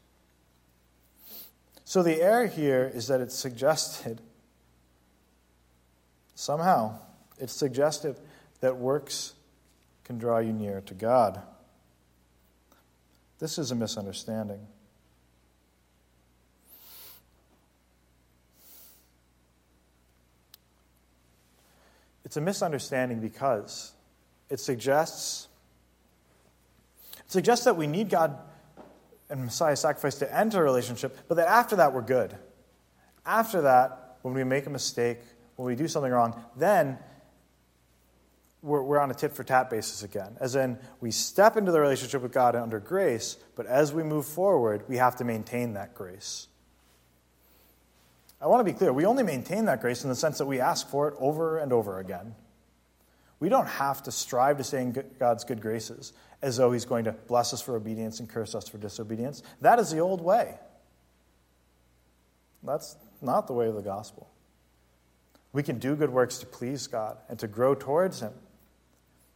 So 1.83 2.03
the 2.03 2.21
error 2.21 2.47
here 2.47 2.89
is 2.93 3.07
that 3.07 3.19
it's 3.19 3.35
suggested, 3.35 4.21
somehow, 6.35 6.99
it's 7.37 7.53
suggested 7.53 8.17
that 8.61 8.77
works 8.77 9.33
can 10.03 10.17
draw 10.17 10.39
you 10.39 10.53
near 10.53 10.81
to 10.81 10.93
God. 10.93 11.41
This 13.39 13.57
is 13.57 13.71
a 13.71 13.75
misunderstanding. 13.75 14.65
It's 22.23 22.37
a 22.37 22.41
misunderstanding 22.41 23.19
because 23.19 23.91
it 24.49 24.59
suggests 24.59 25.49
it 27.19 27.31
suggests 27.31 27.65
that 27.65 27.75
we 27.75 27.87
need 27.87 28.09
God 28.09 28.37
and 29.29 29.45
Messiah's 29.45 29.79
sacrifice 29.79 30.15
to 30.15 30.37
enter 30.37 30.61
a 30.61 30.63
relationship, 30.63 31.17
but 31.27 31.35
that 31.35 31.47
after 31.47 31.77
that 31.77 31.93
we're 31.93 32.01
good. 32.01 32.35
After 33.25 33.61
that, 33.61 34.17
when 34.21 34.33
we 34.33 34.43
make 34.43 34.65
a 34.65 34.69
mistake, 34.69 35.19
when 35.55 35.65
we 35.65 35.75
do 35.75 35.87
something 35.87 36.11
wrong, 36.11 36.41
then 36.55 36.99
we're, 38.61 38.81
we're 38.81 38.99
on 38.99 39.11
a 39.11 39.13
tit 39.13 39.33
for 39.33 39.43
tat 39.43 39.69
basis 39.69 40.03
again. 40.03 40.37
As 40.39 40.55
in, 40.55 40.77
we 40.99 41.11
step 41.11 41.57
into 41.57 41.71
the 41.71 41.79
relationship 41.79 42.21
with 42.21 42.31
God 42.31 42.55
under 42.55 42.79
grace, 42.79 43.37
but 43.55 43.65
as 43.65 43.93
we 43.93 44.03
move 44.03 44.25
forward, 44.25 44.83
we 44.87 44.97
have 44.97 45.15
to 45.17 45.23
maintain 45.23 45.73
that 45.73 45.93
grace. 45.95 46.47
I 48.41 48.47
want 48.47 48.65
to 48.65 48.71
be 48.71 48.77
clear. 48.77 48.91
We 48.91 49.05
only 49.05 49.23
maintain 49.23 49.65
that 49.65 49.81
grace 49.81 50.03
in 50.03 50.09
the 50.09 50.15
sense 50.15 50.39
that 50.39 50.47
we 50.47 50.59
ask 50.59 50.89
for 50.89 51.07
it 51.07 51.15
over 51.19 51.59
and 51.59 51.71
over 51.71 51.99
again. 51.99 52.35
We 53.39 53.49
don't 53.49 53.67
have 53.67 54.03
to 54.03 54.11
strive 54.11 54.57
to 54.57 54.63
stay 54.63 54.81
in 54.81 55.03
God's 55.19 55.43
good 55.43 55.61
graces 55.61 56.13
as 56.41 56.57
though 56.57 56.71
He's 56.71 56.85
going 56.85 57.05
to 57.05 57.11
bless 57.11 57.53
us 57.53 57.61
for 57.61 57.75
obedience 57.75 58.19
and 58.19 58.29
curse 58.29 58.53
us 58.55 58.67
for 58.67 58.77
disobedience. 58.77 59.41
That 59.61 59.79
is 59.79 59.91
the 59.91 59.99
old 59.99 60.21
way. 60.21 60.57
That's 62.63 62.95
not 63.21 63.47
the 63.47 63.53
way 63.53 63.67
of 63.67 63.75
the 63.75 63.81
gospel. 63.81 64.29
We 65.53 65.63
can 65.63 65.79
do 65.79 65.95
good 65.95 66.11
works 66.11 66.37
to 66.39 66.45
please 66.45 66.87
God 66.87 67.17
and 67.29 67.37
to 67.39 67.47
grow 67.47 67.75
towards 67.75 68.19
Him. 68.19 68.33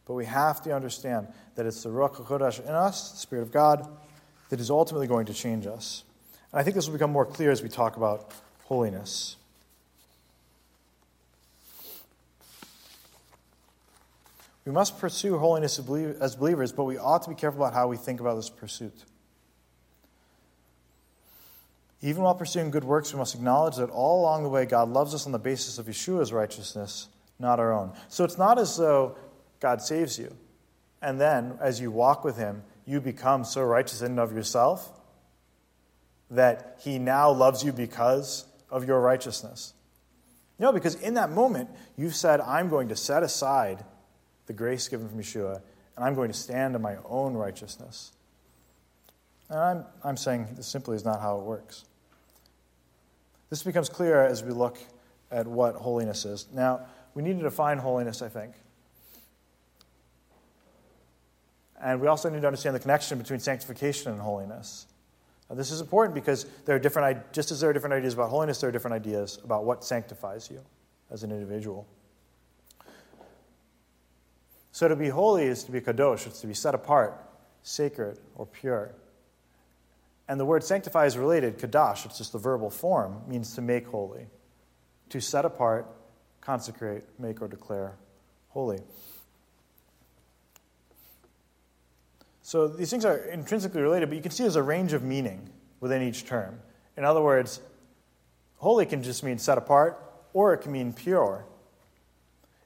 But 0.06 0.14
we 0.14 0.24
have 0.24 0.62
to 0.62 0.74
understand 0.74 1.28
that 1.56 1.66
it's 1.66 1.82
the 1.82 1.88
Ruach 1.88 2.14
HaKodesh 2.14 2.64
in 2.64 2.70
us, 2.70 3.10
the 3.10 3.18
Spirit 3.18 3.42
of 3.42 3.52
God, 3.52 3.86
that 4.50 4.60
is 4.60 4.70
ultimately 4.70 5.08
going 5.08 5.26
to 5.26 5.34
change 5.34 5.66
us. 5.66 6.04
And 6.52 6.60
I 6.60 6.62
think 6.62 6.76
this 6.76 6.86
will 6.86 6.94
become 6.94 7.10
more 7.10 7.26
clear 7.26 7.50
as 7.50 7.62
we 7.62 7.68
talk 7.68 7.96
about 7.96 8.32
holiness. 8.64 9.36
We 14.64 14.72
must 14.72 14.98
pursue 14.98 15.38
holiness 15.38 15.78
as 16.20 16.36
believers, 16.36 16.72
but 16.72 16.84
we 16.84 16.98
ought 16.98 17.22
to 17.22 17.28
be 17.28 17.36
careful 17.36 17.62
about 17.62 17.74
how 17.74 17.88
we 17.88 17.96
think 17.96 18.20
about 18.20 18.34
this 18.34 18.50
pursuit. 18.50 19.04
Even 22.02 22.22
while 22.22 22.34
pursuing 22.34 22.70
good 22.70 22.84
works, 22.84 23.12
we 23.12 23.18
must 23.18 23.34
acknowledge 23.34 23.76
that 23.76 23.90
all 23.90 24.20
along 24.20 24.42
the 24.42 24.48
way, 24.48 24.66
God 24.66 24.88
loves 24.88 25.14
us 25.14 25.26
on 25.26 25.32
the 25.32 25.38
basis 25.38 25.78
of 25.78 25.86
Yeshua's 25.86 26.32
righteousness, 26.32 27.08
not 27.38 27.58
our 27.58 27.72
own. 27.72 27.92
So 28.08 28.24
it's 28.24 28.38
not 28.38 28.58
as 28.58 28.76
though 28.76 29.16
God 29.60 29.82
saves 29.82 30.18
you. 30.18 30.36
And 31.02 31.20
then, 31.20 31.58
as 31.60 31.80
you 31.80 31.90
walk 31.90 32.24
with 32.24 32.36
Him, 32.36 32.62
you 32.84 33.00
become 33.00 33.44
so 33.44 33.62
righteous 33.62 34.00
in 34.00 34.12
and 34.12 34.20
of 34.20 34.32
yourself 34.32 34.92
that 36.30 36.78
He 36.80 36.98
now 36.98 37.30
loves 37.30 37.62
you 37.62 37.72
because 37.72 38.46
of 38.70 38.86
your 38.86 39.00
righteousness. 39.00 39.74
No, 40.58 40.72
because 40.72 40.94
in 40.96 41.14
that 41.14 41.30
moment, 41.30 41.70
you've 41.96 42.14
said, 42.14 42.40
I'm 42.40 42.68
going 42.68 42.88
to 42.88 42.96
set 42.96 43.22
aside 43.22 43.84
the 44.46 44.52
grace 44.52 44.88
given 44.88 45.08
from 45.08 45.20
Yeshua, 45.20 45.60
and 45.96 46.04
I'm 46.04 46.14
going 46.14 46.30
to 46.30 46.36
stand 46.36 46.74
on 46.74 46.82
my 46.82 46.96
own 47.04 47.34
righteousness. 47.34 48.12
And 49.50 49.58
I'm, 49.58 49.84
I'm 50.02 50.16
saying 50.16 50.48
this 50.56 50.66
simply 50.66 50.96
is 50.96 51.04
not 51.04 51.20
how 51.20 51.38
it 51.38 51.44
works. 51.44 51.84
This 53.50 53.62
becomes 53.62 53.88
clear 53.88 54.24
as 54.24 54.42
we 54.42 54.50
look 54.50 54.78
at 55.30 55.46
what 55.46 55.74
holiness 55.76 56.24
is. 56.24 56.46
Now, 56.52 56.86
we 57.14 57.22
need 57.22 57.36
to 57.38 57.42
define 57.42 57.78
holiness, 57.78 58.22
I 58.22 58.28
think. 58.28 58.54
And 61.80 62.00
we 62.00 62.06
also 62.06 62.28
need 62.30 62.40
to 62.40 62.46
understand 62.46 62.74
the 62.74 62.80
connection 62.80 63.18
between 63.18 63.40
sanctification 63.40 64.12
and 64.12 64.20
holiness. 64.20 64.86
Now, 65.48 65.56
this 65.56 65.70
is 65.70 65.80
important 65.80 66.14
because 66.14 66.44
there 66.64 66.74
are 66.74 66.78
different, 66.78 67.32
just 67.32 67.50
as 67.50 67.60
there 67.60 67.70
are 67.70 67.72
different 67.72 67.94
ideas 67.94 68.14
about 68.14 68.30
holiness, 68.30 68.60
there 68.60 68.68
are 68.68 68.72
different 68.72 68.94
ideas 68.94 69.38
about 69.44 69.64
what 69.64 69.84
sanctifies 69.84 70.50
you 70.50 70.60
as 71.10 71.22
an 71.22 71.30
individual. 71.30 71.86
So 74.72 74.88
to 74.88 74.96
be 74.96 75.08
holy 75.08 75.44
is 75.44 75.64
to 75.64 75.72
be 75.72 75.80
kadosh, 75.80 76.26
it's 76.26 76.40
to 76.40 76.46
be 76.46 76.54
set 76.54 76.74
apart, 76.74 77.18
sacred, 77.62 78.18
or 78.34 78.44
pure. 78.44 78.94
And 80.28 80.40
the 80.40 80.44
word 80.44 80.64
sanctify 80.64 81.06
is 81.06 81.16
related, 81.16 81.58
kadosh, 81.58 82.04
it's 82.04 82.18
just 82.18 82.32
the 82.32 82.38
verbal 82.38 82.68
form, 82.68 83.22
means 83.28 83.54
to 83.54 83.62
make 83.62 83.86
holy, 83.86 84.26
to 85.10 85.20
set 85.20 85.44
apart, 85.44 85.86
consecrate, 86.40 87.04
make, 87.18 87.40
or 87.40 87.48
declare 87.48 87.94
holy. 88.48 88.80
So 92.46 92.68
these 92.68 92.90
things 92.90 93.04
are 93.04 93.16
intrinsically 93.16 93.82
related, 93.82 94.08
but 94.08 94.14
you 94.14 94.22
can 94.22 94.30
see 94.30 94.44
there's 94.44 94.54
a 94.54 94.62
range 94.62 94.92
of 94.92 95.02
meaning 95.02 95.50
within 95.80 96.00
each 96.00 96.26
term. 96.26 96.60
In 96.96 97.04
other 97.04 97.20
words, 97.20 97.60
holy 98.58 98.86
can 98.86 99.02
just 99.02 99.24
mean 99.24 99.38
set 99.38 99.58
apart, 99.58 100.00
or 100.32 100.54
it 100.54 100.58
can 100.58 100.70
mean 100.70 100.92
pure. 100.92 101.44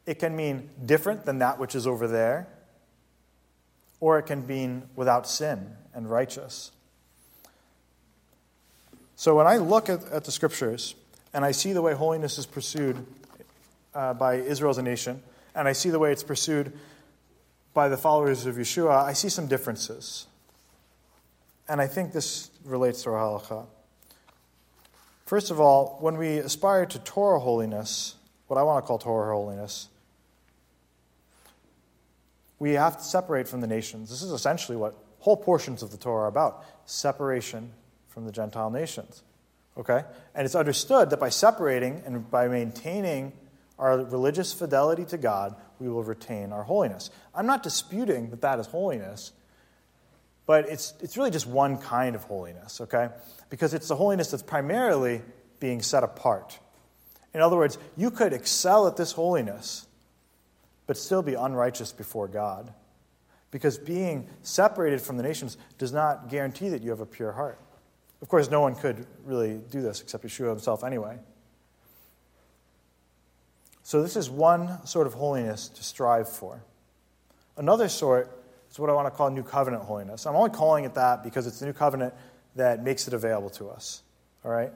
It 0.04 0.18
can 0.18 0.36
mean 0.36 0.68
different 0.84 1.24
than 1.24 1.38
that 1.38 1.58
which 1.58 1.74
is 1.74 1.86
over 1.86 2.06
there, 2.06 2.46
or 4.00 4.18
it 4.18 4.24
can 4.24 4.46
mean 4.46 4.82
without 4.96 5.26
sin 5.26 5.74
and 5.94 6.10
righteous. 6.10 6.72
So 9.16 9.34
when 9.34 9.46
I 9.46 9.56
look 9.56 9.88
at, 9.88 10.04
at 10.12 10.24
the 10.24 10.30
scriptures 10.30 10.94
and 11.32 11.42
I 11.42 11.52
see 11.52 11.72
the 11.72 11.80
way 11.80 11.94
holiness 11.94 12.36
is 12.36 12.44
pursued 12.44 13.06
uh, 13.94 14.12
by 14.12 14.34
Israel 14.34 14.72
as 14.72 14.76
a 14.76 14.82
nation, 14.82 15.22
and 15.54 15.66
I 15.66 15.72
see 15.72 15.88
the 15.88 15.98
way 15.98 16.12
it's 16.12 16.22
pursued 16.22 16.70
by 17.72 17.88
the 17.88 17.96
followers 17.96 18.46
of 18.46 18.56
Yeshua, 18.56 19.04
I 19.04 19.12
see 19.12 19.28
some 19.28 19.46
differences. 19.46 20.26
And 21.68 21.80
I 21.80 21.86
think 21.86 22.12
this 22.12 22.50
relates 22.64 23.02
to 23.04 23.10
our 23.10 23.18
halakha. 23.18 23.66
First 25.24 25.52
of 25.52 25.60
all, 25.60 25.98
when 26.00 26.16
we 26.16 26.38
aspire 26.38 26.86
to 26.86 26.98
Torah 26.98 27.38
holiness, 27.38 28.16
what 28.48 28.58
I 28.58 28.64
want 28.64 28.82
to 28.84 28.86
call 28.86 28.98
Torah 28.98 29.32
holiness, 29.32 29.88
we 32.58 32.72
have 32.72 32.98
to 32.98 33.04
separate 33.04 33.46
from 33.46 33.60
the 33.60 33.68
nations. 33.68 34.10
This 34.10 34.22
is 34.22 34.32
essentially 34.32 34.76
what 34.76 34.96
whole 35.20 35.36
portions 35.36 35.82
of 35.82 35.92
the 35.92 35.96
Torah 35.96 36.24
are 36.24 36.26
about 36.26 36.64
separation 36.84 37.72
from 38.08 38.26
the 38.26 38.32
Gentile 38.32 38.70
nations. 38.70 39.22
Okay? 39.78 40.02
And 40.34 40.44
it's 40.44 40.56
understood 40.56 41.10
that 41.10 41.20
by 41.20 41.28
separating 41.28 42.02
and 42.04 42.28
by 42.28 42.48
maintaining 42.48 43.32
our 43.78 43.98
religious 43.98 44.52
fidelity 44.52 45.04
to 45.06 45.16
God, 45.16 45.54
we 45.80 45.88
will 45.88 46.04
retain 46.04 46.52
our 46.52 46.62
holiness. 46.62 47.10
I'm 47.34 47.46
not 47.46 47.62
disputing 47.62 48.30
that 48.30 48.42
that 48.42 48.60
is 48.60 48.66
holiness, 48.66 49.32
but 50.46 50.68
it's, 50.68 50.94
it's 51.00 51.16
really 51.16 51.30
just 51.30 51.46
one 51.46 51.78
kind 51.78 52.14
of 52.14 52.24
holiness, 52.24 52.80
okay? 52.82 53.08
Because 53.48 53.72
it's 53.72 53.88
the 53.88 53.96
holiness 53.96 54.30
that's 54.30 54.42
primarily 54.42 55.22
being 55.58 55.80
set 55.82 56.04
apart. 56.04 56.58
In 57.32 57.40
other 57.40 57.56
words, 57.56 57.78
you 57.96 58.10
could 58.10 58.32
excel 58.32 58.86
at 58.86 58.96
this 58.96 59.12
holiness, 59.12 59.86
but 60.86 60.96
still 60.96 61.22
be 61.22 61.34
unrighteous 61.34 61.92
before 61.92 62.28
God. 62.28 62.72
Because 63.50 63.78
being 63.78 64.28
separated 64.42 65.00
from 65.00 65.16
the 65.16 65.22
nations 65.22 65.56
does 65.78 65.92
not 65.92 66.28
guarantee 66.28 66.68
that 66.68 66.82
you 66.82 66.90
have 66.90 67.00
a 67.00 67.06
pure 67.06 67.32
heart. 67.32 67.58
Of 68.22 68.28
course, 68.28 68.50
no 68.50 68.60
one 68.60 68.74
could 68.74 69.06
really 69.24 69.60
do 69.70 69.80
this 69.80 70.00
except 70.02 70.24
Yeshua 70.24 70.50
himself 70.50 70.84
anyway. 70.84 71.18
So, 73.90 74.02
this 74.02 74.14
is 74.14 74.30
one 74.30 74.86
sort 74.86 75.08
of 75.08 75.14
holiness 75.14 75.66
to 75.70 75.82
strive 75.82 76.28
for. 76.28 76.62
Another 77.56 77.88
sort 77.88 78.30
is 78.70 78.78
what 78.78 78.88
I 78.88 78.92
want 78.92 79.06
to 79.06 79.10
call 79.10 79.30
New 79.30 79.42
Covenant 79.42 79.82
holiness. 79.82 80.26
I'm 80.26 80.36
only 80.36 80.50
calling 80.50 80.84
it 80.84 80.94
that 80.94 81.24
because 81.24 81.48
it's 81.48 81.58
the 81.58 81.66
New 81.66 81.72
Covenant 81.72 82.14
that 82.54 82.84
makes 82.84 83.08
it 83.08 83.14
available 83.14 83.50
to 83.50 83.68
us. 83.68 84.02
All 84.44 84.52
right? 84.52 84.70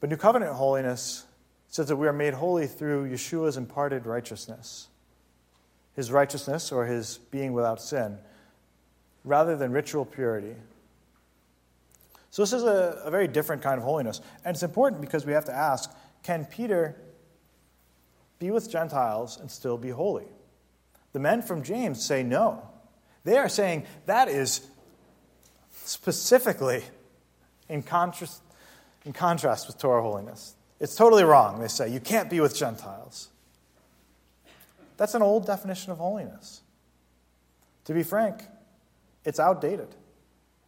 But 0.00 0.08
New 0.08 0.16
Covenant 0.16 0.54
holiness 0.54 1.26
says 1.68 1.88
that 1.88 1.96
we 1.96 2.08
are 2.08 2.14
made 2.14 2.32
holy 2.32 2.66
through 2.66 3.10
Yeshua's 3.10 3.58
imparted 3.58 4.06
righteousness. 4.06 4.88
His 5.96 6.10
righteousness, 6.10 6.72
or 6.72 6.86
his 6.86 7.18
being 7.30 7.52
without 7.52 7.82
sin, 7.82 8.16
rather 9.22 9.54
than 9.54 9.70
ritual 9.70 10.06
purity. 10.06 10.54
So, 12.30 12.40
this 12.40 12.54
is 12.54 12.62
a, 12.62 13.02
a 13.04 13.10
very 13.10 13.28
different 13.28 13.60
kind 13.60 13.76
of 13.76 13.84
holiness. 13.84 14.22
And 14.46 14.54
it's 14.54 14.62
important 14.62 15.02
because 15.02 15.26
we 15.26 15.34
have 15.34 15.44
to 15.44 15.52
ask 15.52 15.94
can 16.22 16.44
Peter 16.44 16.96
be 18.38 18.50
with 18.50 18.70
Gentiles 18.70 19.38
and 19.38 19.50
still 19.50 19.76
be 19.76 19.90
holy? 19.90 20.26
The 21.12 21.18
men 21.18 21.42
from 21.42 21.62
James 21.62 22.04
say 22.04 22.22
no. 22.22 22.68
They 23.24 23.38
are 23.38 23.48
saying 23.48 23.84
that 24.06 24.28
is 24.28 24.66
specifically 25.84 26.82
in 27.68 27.82
contrast, 27.82 28.42
in 29.04 29.12
contrast 29.12 29.66
with 29.66 29.78
Torah 29.78 30.02
holiness. 30.02 30.54
It's 30.80 30.96
totally 30.96 31.24
wrong, 31.24 31.60
they 31.60 31.68
say. 31.68 31.88
You 31.88 32.00
can't 32.00 32.28
be 32.28 32.40
with 32.40 32.56
Gentiles. 32.56 33.28
That's 34.96 35.14
an 35.14 35.22
old 35.22 35.46
definition 35.46 35.92
of 35.92 35.98
holiness. 35.98 36.62
To 37.84 37.94
be 37.94 38.02
frank, 38.02 38.42
it's 39.24 39.40
outdated. 39.40 39.88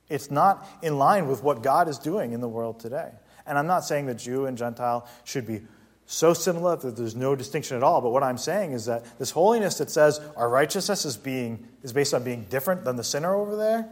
It's 0.08 0.30
not 0.30 0.66
in 0.82 0.98
line 0.98 1.28
with 1.28 1.42
what 1.42 1.62
God 1.62 1.88
is 1.88 1.98
doing 1.98 2.32
in 2.32 2.40
the 2.40 2.48
world 2.48 2.80
today. 2.80 3.10
And 3.46 3.58
I'm 3.58 3.66
not 3.66 3.84
saying 3.84 4.06
that 4.06 4.16
Jew 4.16 4.46
and 4.46 4.56
Gentile 4.56 5.06
should 5.24 5.46
be 5.46 5.62
so 6.06 6.34
similar 6.34 6.76
that 6.76 6.96
there's 6.96 7.16
no 7.16 7.34
distinction 7.34 7.76
at 7.76 7.82
all. 7.82 8.00
But 8.00 8.10
what 8.10 8.22
I'm 8.22 8.38
saying 8.38 8.72
is 8.72 8.86
that 8.86 9.18
this 9.18 9.30
holiness 9.30 9.78
that 9.78 9.90
says 9.90 10.20
our 10.36 10.48
righteousness 10.48 11.04
is, 11.04 11.16
being, 11.16 11.66
is 11.82 11.92
based 11.92 12.14
on 12.14 12.24
being 12.24 12.44
different 12.44 12.84
than 12.84 12.96
the 12.96 13.04
sinner 13.04 13.34
over 13.34 13.56
there, 13.56 13.88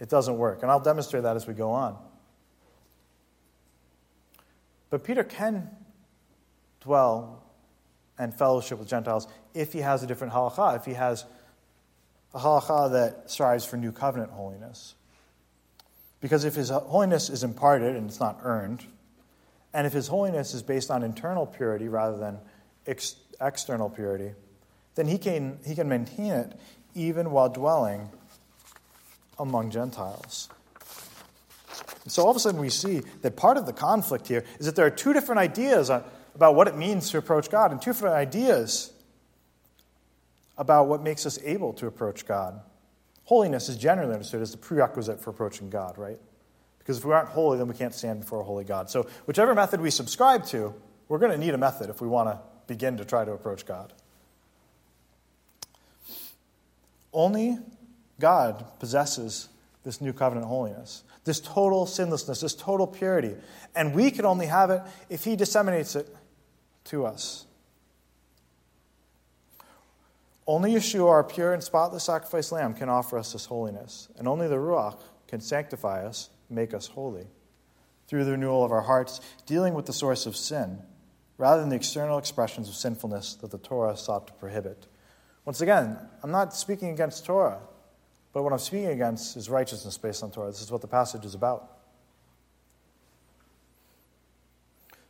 it 0.00 0.08
doesn't 0.08 0.36
work. 0.36 0.62
And 0.62 0.70
I'll 0.70 0.80
demonstrate 0.80 1.22
that 1.24 1.36
as 1.36 1.46
we 1.46 1.54
go 1.54 1.70
on. 1.70 1.96
But 4.90 5.04
Peter 5.04 5.24
can 5.24 5.68
dwell 6.80 7.42
and 8.18 8.34
fellowship 8.34 8.78
with 8.78 8.88
Gentiles 8.88 9.28
if 9.54 9.72
he 9.72 9.80
has 9.80 10.02
a 10.02 10.06
different 10.06 10.32
halakha, 10.32 10.76
if 10.76 10.84
he 10.84 10.94
has 10.94 11.24
a 12.34 12.38
halakha 12.38 12.92
that 12.92 13.30
strives 13.30 13.64
for 13.64 13.76
new 13.76 13.92
covenant 13.92 14.30
holiness. 14.30 14.94
Because 16.20 16.44
if 16.44 16.54
his 16.54 16.70
holiness 16.70 17.30
is 17.30 17.44
imparted 17.44 17.94
and 17.94 18.08
it's 18.08 18.20
not 18.20 18.40
earned, 18.42 18.84
and 19.72 19.86
if 19.86 19.92
his 19.92 20.08
holiness 20.08 20.54
is 20.54 20.62
based 20.62 20.90
on 20.90 21.02
internal 21.02 21.46
purity 21.46 21.88
rather 21.88 22.16
than 22.16 22.38
ex- 22.86 23.16
external 23.40 23.88
purity, 23.88 24.32
then 24.94 25.06
he 25.06 25.18
can, 25.18 25.58
he 25.64 25.74
can 25.74 25.88
maintain 25.88 26.32
it 26.32 26.58
even 26.94 27.30
while 27.30 27.48
dwelling 27.48 28.08
among 29.38 29.70
Gentiles. 29.70 30.48
so 32.08 32.24
all 32.24 32.30
of 32.30 32.36
a 32.36 32.40
sudden 32.40 32.60
we 32.60 32.70
see 32.70 33.02
that 33.22 33.36
part 33.36 33.56
of 33.56 33.66
the 33.66 33.72
conflict 33.72 34.26
here 34.26 34.44
is 34.58 34.66
that 34.66 34.74
there 34.74 34.86
are 34.86 34.90
two 34.90 35.12
different 35.12 35.38
ideas 35.38 35.90
about 35.90 36.54
what 36.56 36.66
it 36.66 36.76
means 36.76 37.10
to 37.10 37.18
approach 37.18 37.50
God 37.50 37.70
and 37.70 37.80
two 37.80 37.90
different 37.90 38.16
ideas 38.16 38.92
about 40.56 40.88
what 40.88 41.02
makes 41.02 41.24
us 41.24 41.38
able 41.44 41.72
to 41.74 41.86
approach 41.86 42.26
God. 42.26 42.60
Holiness 43.28 43.68
is 43.68 43.76
generally 43.76 44.14
understood 44.14 44.40
as 44.40 44.52
the 44.52 44.56
prerequisite 44.56 45.20
for 45.20 45.28
approaching 45.28 45.68
God, 45.68 45.98
right? 45.98 46.18
Because 46.78 46.96
if 46.96 47.04
we 47.04 47.12
aren't 47.12 47.28
holy, 47.28 47.58
then 47.58 47.68
we 47.68 47.74
can't 47.74 47.92
stand 47.92 48.20
before 48.20 48.40
a 48.40 48.42
holy 48.42 48.64
God. 48.64 48.88
So, 48.88 49.06
whichever 49.26 49.54
method 49.54 49.82
we 49.82 49.90
subscribe 49.90 50.46
to, 50.46 50.72
we're 51.08 51.18
going 51.18 51.32
to 51.32 51.36
need 51.36 51.52
a 51.52 51.58
method 51.58 51.90
if 51.90 52.00
we 52.00 52.08
want 52.08 52.30
to 52.30 52.40
begin 52.66 52.96
to 52.96 53.04
try 53.04 53.26
to 53.26 53.32
approach 53.32 53.66
God. 53.66 53.92
Only 57.12 57.58
God 58.18 58.64
possesses 58.80 59.50
this 59.84 60.00
new 60.00 60.14
covenant 60.14 60.46
holiness, 60.46 61.02
this 61.24 61.38
total 61.38 61.84
sinlessness, 61.84 62.40
this 62.40 62.54
total 62.54 62.86
purity. 62.86 63.34
And 63.76 63.94
we 63.94 64.10
can 64.10 64.24
only 64.24 64.46
have 64.46 64.70
it 64.70 64.80
if 65.10 65.24
He 65.24 65.36
disseminates 65.36 65.96
it 65.96 66.08
to 66.84 67.04
us. 67.04 67.44
Only 70.48 70.72
Yeshua, 70.72 71.10
our 71.10 71.24
pure 71.24 71.52
and 71.52 71.62
spotless 71.62 72.04
sacrifice 72.04 72.50
lamb, 72.50 72.72
can 72.72 72.88
offer 72.88 73.18
us 73.18 73.34
this 73.34 73.44
holiness. 73.44 74.08
And 74.16 74.26
only 74.26 74.48
the 74.48 74.56
Ruach 74.56 74.98
can 75.28 75.42
sanctify 75.42 76.06
us, 76.06 76.30
make 76.48 76.72
us 76.72 76.86
holy. 76.86 77.26
Through 78.06 78.24
the 78.24 78.30
renewal 78.30 78.64
of 78.64 78.72
our 78.72 78.80
hearts, 78.80 79.20
dealing 79.44 79.74
with 79.74 79.84
the 79.84 79.92
source 79.92 80.24
of 80.24 80.34
sin, 80.34 80.78
rather 81.36 81.60
than 81.60 81.68
the 81.68 81.76
external 81.76 82.16
expressions 82.16 82.66
of 82.66 82.74
sinfulness 82.74 83.34
that 83.34 83.50
the 83.50 83.58
Torah 83.58 83.94
sought 83.94 84.26
to 84.28 84.32
prohibit. 84.32 84.86
Once 85.44 85.60
again, 85.60 85.98
I'm 86.22 86.30
not 86.30 86.54
speaking 86.54 86.88
against 86.88 87.26
Torah, 87.26 87.60
but 88.32 88.42
what 88.42 88.54
I'm 88.54 88.58
speaking 88.58 88.88
against 88.88 89.36
is 89.36 89.50
righteousness 89.50 89.98
based 89.98 90.22
on 90.22 90.30
Torah. 90.30 90.46
This 90.46 90.62
is 90.62 90.72
what 90.72 90.80
the 90.80 90.88
passage 90.88 91.26
is 91.26 91.34
about. 91.34 91.72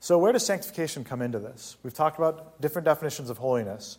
So, 0.00 0.18
where 0.18 0.32
does 0.32 0.44
sanctification 0.44 1.04
come 1.04 1.22
into 1.22 1.38
this? 1.38 1.76
We've 1.84 1.94
talked 1.94 2.18
about 2.18 2.60
different 2.60 2.86
definitions 2.86 3.30
of 3.30 3.38
holiness. 3.38 3.98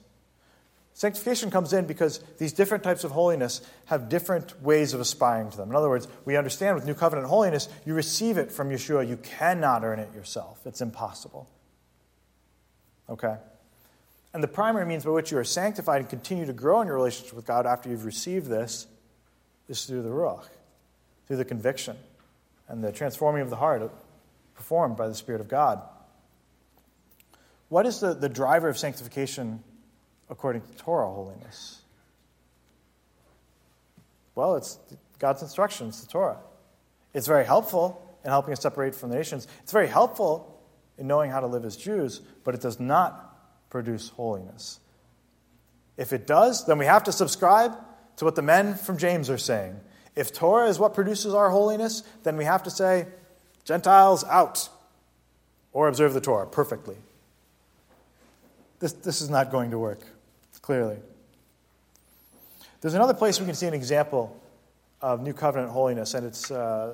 Sanctification 1.00 1.50
comes 1.50 1.72
in 1.72 1.86
because 1.86 2.20
these 2.40 2.52
different 2.52 2.84
types 2.84 3.06
of 3.06 3.12
holiness 3.12 3.62
have 3.86 4.10
different 4.10 4.62
ways 4.62 4.94
of 4.94 5.00
aspiring 5.00 5.50
to 5.50 5.56
them. 5.56 5.70
In 5.70 5.76
other 5.78 5.88
words, 5.88 6.10
we 6.26 6.36
understand 6.36 6.76
with 6.76 6.86
New 6.86 6.94
Covenant 6.94 7.26
holiness, 7.26 7.70
you 7.86 7.94
receive 7.94 8.38
it 8.38 8.52
from 8.52 8.70
Yeshua. 8.70 9.08
You 9.08 9.16
cannot 9.16 9.86
earn 9.86 10.00
it 10.00 10.14
yourself, 10.14 10.60
it's 10.66 10.82
impossible. 10.82 11.50
Okay? 13.08 13.38
And 14.34 14.44
the 14.44 14.50
primary 14.50 14.86
means 14.86 15.06
by 15.06 15.12
which 15.12 15.32
you 15.32 15.38
are 15.38 15.46
sanctified 15.46 16.02
and 16.02 16.10
continue 16.10 16.46
to 16.46 16.52
grow 16.52 16.82
in 16.82 16.88
your 16.88 16.98
relationship 16.98 17.34
with 17.34 17.46
God 17.46 17.66
after 17.66 17.88
you've 17.88 18.04
received 18.04 18.48
this 18.48 18.86
is 19.70 19.86
through 19.86 20.02
the 20.02 20.10
Ruach, 20.10 20.50
through 21.28 21.38
the 21.38 21.46
conviction 21.46 21.96
and 22.68 22.84
the 22.84 22.92
transforming 22.92 23.42
of 23.42 23.50
the 23.50 23.56
heart 23.56 23.90
performed 24.54 24.98
by 24.98 25.08
the 25.08 25.16
Spirit 25.16 25.40
of 25.40 25.48
God. 25.48 25.82
What 27.70 27.86
is 27.86 28.02
the, 28.02 28.14
the 28.14 28.28
driver 28.28 28.68
of 28.68 28.78
sanctification 28.78 29.64
according 30.30 30.62
to 30.62 30.72
Torah 30.78 31.08
holiness? 31.08 31.82
Well, 34.36 34.56
it's 34.56 34.78
God's 35.20 35.42
instructions, 35.42 36.02
the 36.02 36.08
Torah. 36.08 36.38
It's 37.14 37.28
very 37.28 37.46
helpful 37.46 38.06
in 38.24 38.30
helping 38.30 38.54
us 38.54 38.62
separate 38.62 38.96
from 38.96 39.10
the 39.10 39.16
nations. 39.16 39.48
It's 39.64 39.72
very 39.72 39.88
helpful 39.88 40.62
in 40.98 41.08
knowing 41.08 41.32
how 41.32 41.40
to 41.40 41.48
live 41.48 41.66
as 41.66 41.76
Jews, 41.76 42.22
but 42.44 42.54
it 42.54 42.62
does 42.62 42.80
not 42.80 43.38
produce 43.70 44.10
holiness. 44.10 44.80
If 45.98 46.14
it 46.14 46.28
does, 46.28 46.66
then 46.66 46.78
we 46.78 46.86
have 46.86 47.04
to 47.06 47.12
subscribe 47.12 47.74
to 48.18 48.26
what 48.26 48.36
the 48.36 48.42
men 48.42 48.76
from 48.76 48.98
James 48.98 49.30
are 49.30 49.38
saying. 49.38 49.80
If 50.16 50.34
Torah 50.34 50.68
is 50.68 50.80
what 50.80 50.94
produces 50.94 51.34
our 51.34 51.50
holiness, 51.50 52.04
then 52.24 52.38
we 52.38 52.46
have 52.46 52.64
to 52.64 52.70
say, 52.70 53.08
Gentiles 53.66 54.24
out, 54.24 54.70
or 55.74 55.88
observe 55.88 56.14
the 56.14 56.22
Torah 56.22 56.48
perfectly. 56.48 56.96
This, 58.80 58.94
this 58.94 59.22
is 59.22 59.30
not 59.30 59.52
going 59.52 59.72
to 59.72 59.80
work 59.80 60.00
clearly. 60.70 60.98
There's 62.80 62.94
another 62.94 63.16
place 63.16 63.40
we 63.40 63.48
can 63.48 63.56
see 63.56 63.66
an 63.66 63.74
example 63.74 64.40
of 65.02 65.24
New 65.24 65.34
Covenant 65.34 65.72
holiness 65.72 66.14
and 66.14 66.28
its, 66.28 66.52
uh, 66.52 66.94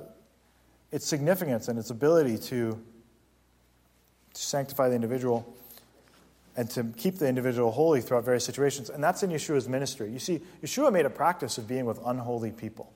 its 0.93 1.05
significance 1.05 1.67
and 1.67 1.77
its 1.77 1.89
ability 1.89 2.37
to, 2.37 2.81
to 4.33 4.41
sanctify 4.41 4.87
the 4.87 4.95
individual 4.95 5.53
and 6.55 6.69
to 6.69 6.85
keep 6.95 7.17
the 7.17 7.27
individual 7.27 7.69
holy 7.69 7.99
throughout 7.99 8.23
various 8.23 8.45
situations. 8.45 8.89
And 8.89 9.03
that's 9.03 9.23
in 9.23 9.29
Yeshua's 9.29 9.67
ministry. 9.67 10.09
You 10.09 10.19
see, 10.19 10.39
Yeshua 10.63 10.89
made 10.93 11.05
a 11.05 11.09
practice 11.09 11.57
of 11.57 11.67
being 11.67 11.83
with 11.83 11.99
unholy 12.05 12.51
people. 12.51 12.93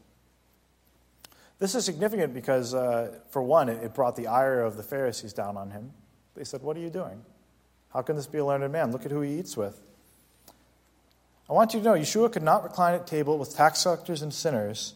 This 1.60 1.76
is 1.76 1.84
significant 1.84 2.34
because, 2.34 2.74
uh, 2.74 3.20
for 3.32 3.44
one, 3.44 3.68
it 3.68 3.94
brought 3.94 4.15
the 4.15 4.28
ire 4.28 4.62
of 4.62 4.78
the 4.78 4.84
Pharisees 4.84 5.34
down 5.34 5.58
on 5.58 5.72
him. 5.72 5.92
They 6.36 6.46
said, 6.46 6.62
What 6.62 6.78
are 6.78 6.80
you 6.80 6.89
doing? 6.89 7.22
How 7.92 8.02
can 8.02 8.15
this 8.15 8.28
be 8.28 8.38
a 8.38 8.46
learned 8.46 8.72
man? 8.72 8.94
Look 8.94 9.06
at 9.06 9.12
who 9.12 9.20
he 9.20 9.38
eats 9.38 9.58
with. 9.58 9.82
I 11.50 11.54
want 11.54 11.74
you 11.74 11.80
to 11.80 11.86
know 11.86 11.94
Yeshua 11.94 12.32
could 12.32 12.44
not 12.44 12.64
recline 12.64 12.94
at 12.94 13.08
table 13.08 13.38
with 13.38 13.56
tax 13.56 13.82
collectors 13.84 14.22
and 14.22 14.32
sinners 14.32 14.94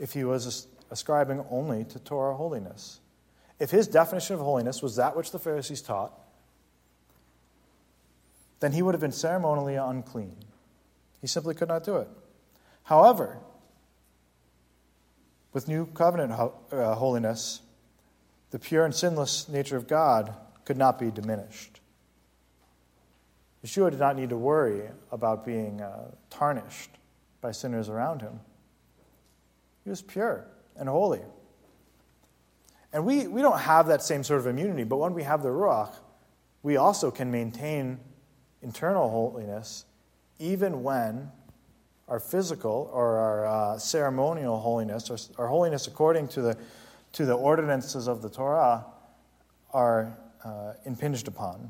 if 0.00 0.12
he 0.12 0.24
was 0.24 0.66
ascribing 0.90 1.44
only 1.48 1.84
to 1.84 1.98
Torah 2.00 2.34
holiness. 2.34 2.98
If 3.60 3.70
his 3.70 3.86
definition 3.86 4.34
of 4.34 4.40
holiness 4.40 4.82
was 4.82 4.96
that 4.96 5.16
which 5.16 5.30
the 5.30 5.38
Pharisees 5.38 5.80
taught, 5.80 6.12
then 8.60 8.72
he 8.72 8.82
would 8.82 8.94
have 8.94 9.00
been 9.00 9.12
ceremonially 9.12 9.76
unclean. 9.76 10.36
He 11.20 11.26
simply 11.26 11.54
could 11.54 11.68
not 11.68 11.84
do 11.84 11.96
it. 11.96 12.08
However, 12.84 13.38
with 15.52 15.68
new 15.68 15.86
covenant 15.86 16.32
uh, 16.32 16.94
holiness, 16.96 17.60
the 18.50 18.58
pure 18.58 18.84
and 18.84 18.94
sinless 18.94 19.48
nature 19.48 19.76
of 19.76 19.86
God 19.86 20.34
could 20.64 20.76
not 20.76 20.98
be 20.98 21.10
diminished. 21.10 21.80
Yeshua 23.66 23.90
did 23.90 23.98
not 23.98 24.14
need 24.14 24.28
to 24.28 24.36
worry 24.36 24.82
about 25.10 25.44
being 25.44 25.80
uh, 25.80 26.12
tarnished 26.30 26.90
by 27.40 27.50
sinners 27.50 27.88
around 27.88 28.22
him. 28.22 28.38
He 29.82 29.90
was 29.90 30.02
pure 30.02 30.46
and 30.76 30.88
holy. 30.88 31.22
And 32.92 33.04
we, 33.04 33.26
we 33.26 33.42
don't 33.42 33.58
have 33.58 33.88
that 33.88 34.02
same 34.02 34.22
sort 34.22 34.38
of 34.38 34.46
immunity, 34.46 34.84
but 34.84 34.98
when 34.98 35.14
we 35.14 35.24
have 35.24 35.42
the 35.42 35.48
Ruach, 35.48 35.92
we 36.62 36.76
also 36.76 37.10
can 37.10 37.32
maintain 37.32 37.98
internal 38.62 39.10
holiness 39.10 39.84
even 40.38 40.84
when 40.84 41.32
our 42.06 42.20
physical 42.20 42.88
or 42.92 43.16
our 43.16 43.46
uh, 43.46 43.78
ceremonial 43.78 44.60
holiness, 44.60 45.10
or 45.10 45.18
our 45.42 45.48
holiness 45.48 45.88
according 45.88 46.28
to 46.28 46.40
the, 46.40 46.56
to 47.14 47.26
the 47.26 47.34
ordinances 47.34 48.06
of 48.06 48.22
the 48.22 48.30
Torah, 48.30 48.86
are 49.72 50.16
uh, 50.44 50.74
impinged 50.84 51.26
upon. 51.26 51.68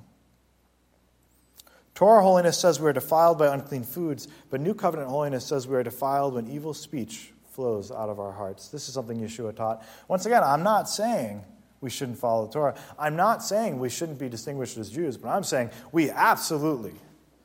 Torah 1.97 2.23
holiness 2.23 2.59
says 2.59 2.79
we 2.79 2.91
are 2.91 2.93
defiled 2.93 3.39
by 3.39 3.53
unclean 3.53 3.83
foods, 3.83 4.29
but 4.51 4.61
New 4.61 4.75
Covenant 4.75 5.09
holiness 5.09 5.47
says 5.47 5.67
we 5.67 5.77
are 5.77 5.83
defiled 5.83 6.35
when 6.35 6.47
evil 6.47 6.75
speech 6.75 7.33
flows 7.53 7.91
out 7.91 8.11
of 8.11 8.21
our 8.21 8.33
hearts. 8.33 8.69
This 8.69 8.87
is 8.87 8.93
something 8.93 9.19
Yeshua 9.19 9.57
taught. 9.57 9.83
Once 10.07 10.27
again, 10.27 10.43
I'm 10.45 10.63
not 10.63 10.91
saying 10.91 11.43
we 11.81 11.89
shouldn't 11.89 12.19
follow 12.19 12.47
the 12.47 12.53
Torah. 12.53 12.75
I'm 12.99 13.17
not 13.17 13.43
saying 13.43 13.79
we 13.79 13.89
shouldn't 13.89 14.19
be 14.19 14.29
distinguished 14.29 14.77
as 14.77 14.91
Jews, 14.91 15.17
but 15.17 15.31
I'm 15.31 15.43
saying 15.43 15.71
we 15.91 16.11
absolutely 16.11 16.93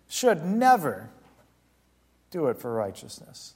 should 0.09 0.43
never 0.43 1.09
do 2.29 2.47
it 2.47 2.59
for 2.59 2.73
righteousness. 2.73 3.53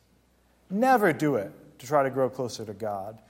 Never 0.70 1.12
do 1.12 1.36
it 1.36 1.52
to 1.80 1.88
try 1.88 2.04
to 2.04 2.10
grow 2.10 2.30
closer 2.30 2.64
to 2.64 2.74
God. 2.74 3.22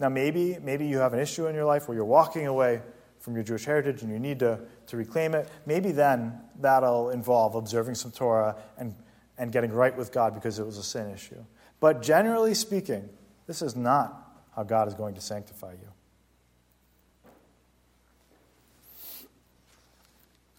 Now, 0.00 0.08
maybe, 0.08 0.58
maybe 0.60 0.88
you 0.88 0.98
have 0.98 1.14
an 1.14 1.20
issue 1.20 1.46
in 1.46 1.54
your 1.54 1.66
life 1.66 1.86
where 1.86 1.94
you're 1.94 2.04
walking 2.04 2.48
away 2.48 2.82
from 3.20 3.36
your 3.36 3.44
Jewish 3.44 3.64
heritage 3.64 4.02
and 4.02 4.10
you 4.10 4.18
need 4.18 4.40
to, 4.40 4.58
to 4.92 4.98
reclaim 4.98 5.34
it, 5.34 5.48
maybe 5.64 5.90
then 5.90 6.38
that'll 6.60 7.08
involve 7.08 7.54
observing 7.54 7.94
some 7.94 8.10
Torah 8.10 8.54
and, 8.76 8.94
and 9.38 9.50
getting 9.50 9.72
right 9.72 9.96
with 9.96 10.12
God 10.12 10.34
because 10.34 10.58
it 10.58 10.66
was 10.66 10.76
a 10.76 10.82
sin 10.82 11.10
issue. 11.10 11.42
But 11.80 12.02
generally 12.02 12.52
speaking, 12.52 13.08
this 13.46 13.62
is 13.62 13.74
not 13.74 14.38
how 14.54 14.64
God 14.64 14.88
is 14.88 14.94
going 14.94 15.14
to 15.14 15.22
sanctify 15.22 15.72
you. 15.72 15.88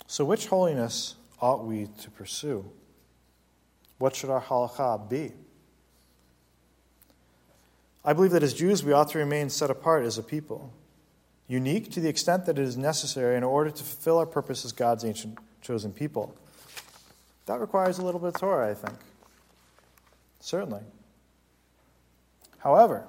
So, 0.08 0.26
which 0.26 0.48
holiness 0.48 1.13
ought 1.39 1.63
we 1.63 1.86
to 2.02 2.10
pursue? 2.10 2.65
What 4.00 4.15
should 4.15 4.32
our 4.32 4.41
halakha 4.41 5.08
be? 5.08 5.34
I 8.04 8.13
believe 8.13 8.32
that 8.32 8.41
as 8.41 8.56
Jews, 8.56 8.84
we 8.84 8.93
ought 8.93 9.10
to 9.12 9.19
remain 9.19 9.52
set 9.52 9.69
apart 9.69 10.06
as 10.06 10.17
a 10.17 10.24
people 10.24 10.74
unique 11.47 11.91
to 11.91 11.99
the 11.99 12.10
extent 12.10 12.45
that 12.45 12.58
it 12.58 12.63
is 12.63 12.77
necessary 12.77 13.36
in 13.38 13.43
order 13.43 13.69
to 13.69 13.84
fulfill 13.84 14.17
our 14.17 14.25
purpose 14.25 14.65
as 14.65 14.71
God's 14.71 15.03
ancient 15.03 15.38
chosen 15.62 15.91
people. 15.91 16.36
That 17.45 17.60
requires 17.60 17.99
a 17.99 18.01
little 18.03 18.19
bit 18.19 18.29
of 18.29 18.39
Torah, 18.39 18.71
I 18.71 18.73
think. 18.73 18.97
Certainly. 20.39 20.82
However, 22.60 23.06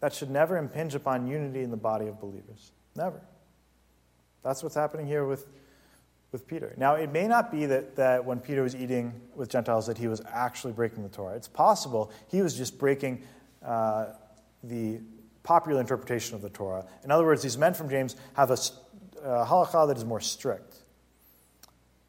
that 0.00 0.12
should 0.12 0.30
never 0.30 0.58
impinge 0.58 0.94
upon 0.94 1.26
unity 1.26 1.62
in 1.62 1.70
the 1.70 1.78
body 1.78 2.06
of 2.06 2.20
believers. 2.20 2.72
Never. 2.94 3.20
That's 4.42 4.62
what's 4.62 4.74
happening 4.74 5.06
here 5.06 5.24
with, 5.24 5.46
with 6.30 6.46
Peter. 6.46 6.74
Now, 6.76 6.94
it 6.96 7.10
may 7.10 7.26
not 7.26 7.50
be 7.50 7.64
that, 7.66 7.96
that 7.96 8.24
when 8.26 8.38
Peter 8.38 8.62
was 8.62 8.76
eating 8.76 9.18
with 9.34 9.48
Gentiles 9.48 9.86
that 9.86 9.96
he 9.96 10.06
was 10.06 10.20
actually 10.30 10.74
breaking 10.74 11.02
the 11.02 11.08
Torah. 11.08 11.34
It's 11.36 11.48
possible 11.48 12.12
he 12.30 12.42
was 12.42 12.54
just 12.54 12.78
breaking 12.78 13.22
uh, 13.64 14.08
the 14.62 15.00
popular 15.44 15.80
interpretation 15.80 16.34
of 16.34 16.42
the 16.42 16.48
Torah. 16.48 16.84
In 17.04 17.12
other 17.12 17.24
words, 17.24 17.42
these 17.42 17.56
men 17.56 17.74
from 17.74 17.88
James 17.88 18.16
have 18.34 18.50
a 18.50 18.54
uh, 19.22 19.46
halakha 19.46 19.86
that 19.86 19.96
is 19.96 20.04
more 20.04 20.20
strict. 20.20 20.76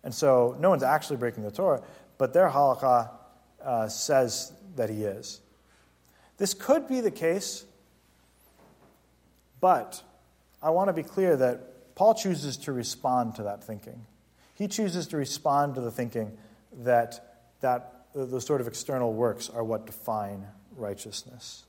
And 0.04 0.14
so 0.14 0.56
no 0.60 0.70
one's 0.70 0.84
actually 0.84 1.18
breaking 1.18 1.44
the 1.44 1.52
Torah, 1.52 1.84
but 2.18 2.34
their 2.34 2.50
halakha 2.50 3.12
uh, 3.64 3.88
says 3.88 4.54
that 4.76 4.90
he 4.90 5.04
is. 5.04 5.42
This 6.38 6.54
could 6.54 6.88
be 6.88 7.02
the 7.02 7.12
case, 7.12 7.66
but 9.62 10.02
I 10.62 10.70
want 10.70 10.90
to 10.90 10.94
be 10.94 11.04
clear 11.04 11.36
that 11.38 11.96
Paul 11.96 12.14
chooses 12.14 12.58
to 12.58 12.72
respond 12.72 13.36
to 13.36 13.44
that 13.44 13.64
thinking. 13.64 14.06
He 14.54 14.68
chooses 14.68 15.08
to 15.08 15.18
respond 15.18 15.76
to 15.76 15.82
the 15.82 15.92
thinking 15.92 16.38
that, 16.84 17.38
that 17.62 18.06
those 18.14 18.46
sort 18.46 18.62
of 18.62 18.68
external 18.68 19.14
works 19.14 19.50
are 19.50 19.64
what 19.64 19.86
define 19.86 20.46
righteousness. 20.76 21.65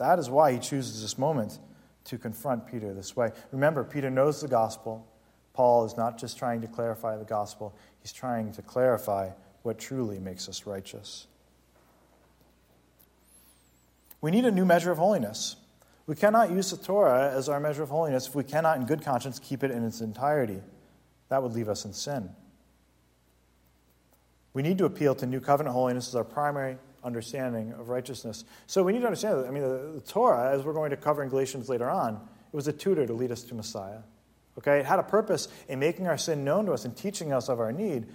That 0.00 0.18
is 0.18 0.30
why 0.30 0.52
he 0.52 0.58
chooses 0.58 1.02
this 1.02 1.18
moment 1.18 1.58
to 2.04 2.16
confront 2.16 2.66
Peter 2.66 2.94
this 2.94 3.14
way. 3.14 3.32
Remember, 3.52 3.84
Peter 3.84 4.08
knows 4.08 4.40
the 4.40 4.48
gospel. 4.48 5.06
Paul 5.52 5.84
is 5.84 5.94
not 5.94 6.18
just 6.18 6.38
trying 6.38 6.62
to 6.62 6.66
clarify 6.66 7.18
the 7.18 7.24
gospel, 7.24 7.74
he's 8.00 8.12
trying 8.12 8.50
to 8.52 8.62
clarify 8.62 9.28
what 9.62 9.78
truly 9.78 10.18
makes 10.18 10.48
us 10.48 10.66
righteous. 10.66 11.26
We 14.22 14.30
need 14.30 14.46
a 14.46 14.50
new 14.50 14.64
measure 14.64 14.90
of 14.90 14.96
holiness. 14.96 15.56
We 16.06 16.14
cannot 16.14 16.50
use 16.50 16.70
the 16.70 16.78
Torah 16.78 17.30
as 17.30 17.50
our 17.50 17.60
measure 17.60 17.82
of 17.82 17.90
holiness 17.90 18.26
if 18.26 18.34
we 18.34 18.42
cannot, 18.42 18.78
in 18.78 18.86
good 18.86 19.04
conscience, 19.04 19.38
keep 19.38 19.62
it 19.62 19.70
in 19.70 19.84
its 19.84 20.00
entirety. 20.00 20.62
That 21.28 21.42
would 21.42 21.52
leave 21.52 21.68
us 21.68 21.84
in 21.84 21.92
sin. 21.92 22.30
We 24.54 24.62
need 24.62 24.78
to 24.78 24.86
appeal 24.86 25.14
to 25.16 25.26
new 25.26 25.40
covenant 25.40 25.74
holiness 25.74 26.08
as 26.08 26.14
our 26.14 26.24
primary 26.24 26.78
understanding 27.02 27.72
of 27.72 27.88
righteousness. 27.88 28.44
So 28.66 28.82
we 28.82 28.92
need 28.92 29.00
to 29.00 29.06
understand 29.06 29.38
that, 29.38 29.46
I 29.46 29.50
mean, 29.50 29.62
the, 29.62 29.92
the, 29.94 30.00
Torah, 30.00 30.52
as 30.52 30.62
we're 30.62 30.72
going 30.72 30.90
to 30.90 30.96
cover 30.96 31.22
in 31.22 31.28
Galatians 31.28 31.68
later 31.68 31.88
on, 31.88 32.14
it 32.14 32.56
was 32.56 32.68
a 32.68 32.72
tutor 32.72 33.06
to 33.06 33.12
lead 33.12 33.30
us 33.30 33.42
to 33.44 33.54
Messiah. 33.54 34.00
Okay? 34.58 34.80
It 34.80 34.86
had 34.86 34.98
a 34.98 35.04
purpose 35.04 35.48
in 35.68 35.78
making 35.78 36.06
our 36.06 36.18
sin 36.18 36.44
known 36.44 36.66
to 36.66 36.72
us 36.72 36.84
and 36.84 36.96
teaching 36.96 37.32
us 37.32 37.48
of 37.48 37.60
our 37.60 37.72
need, 37.72 38.06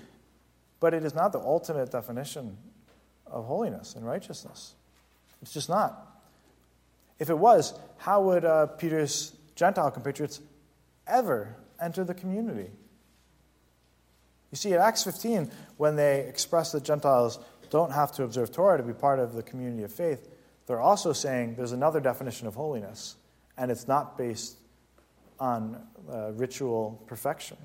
but 0.79 0.93
it 0.93 1.03
is 1.03 1.15
not 1.15 1.31
the 1.31 1.39
ultimate 1.39 1.91
definition 1.91 2.57
of 3.25 3.45
holiness 3.45 3.95
and 3.95 4.05
righteousness. 4.05 4.75
It's 5.41 5.53
just 5.53 5.69
not. 5.69 6.15
If 7.19 7.29
it 7.29 7.37
was, 7.37 7.73
how 7.97 8.21
would 8.23 8.45
uh, 8.45 8.67
Peter's 8.67 9.33
Gentile 9.55 9.91
compatriots 9.91 10.41
ever 11.07 11.55
enter 11.81 12.03
the 12.03 12.13
community? 12.13 12.69
You 14.51 14.57
see, 14.57 14.73
at 14.73 14.79
Acts 14.79 15.03
15, 15.03 15.51
when 15.77 15.95
they 15.95 16.21
express 16.21 16.71
the 16.71 16.79
Gentiles 16.79 17.39
don't 17.75 17.91
have 17.91 18.13
to 18.13 18.23
observe 18.23 18.53
Torah 18.53 18.77
to 18.77 18.83
be 18.83 18.93
part 18.93 19.19
of 19.19 19.33
the 19.33 19.43
community 19.43 19.83
of 19.83 19.91
faith, 19.91 20.29
they're 20.65 20.79
also 20.79 21.11
saying 21.11 21.55
there's 21.55 21.73
another 21.73 21.99
definition 21.99 22.47
of 22.47 22.55
holiness, 22.55 23.17
and 23.57 23.69
it's 23.69 23.85
not 23.85 24.17
based 24.17 24.57
on 25.41 25.85
uh, 26.09 26.31
ritual 26.31 27.03
perfection. 27.05 27.57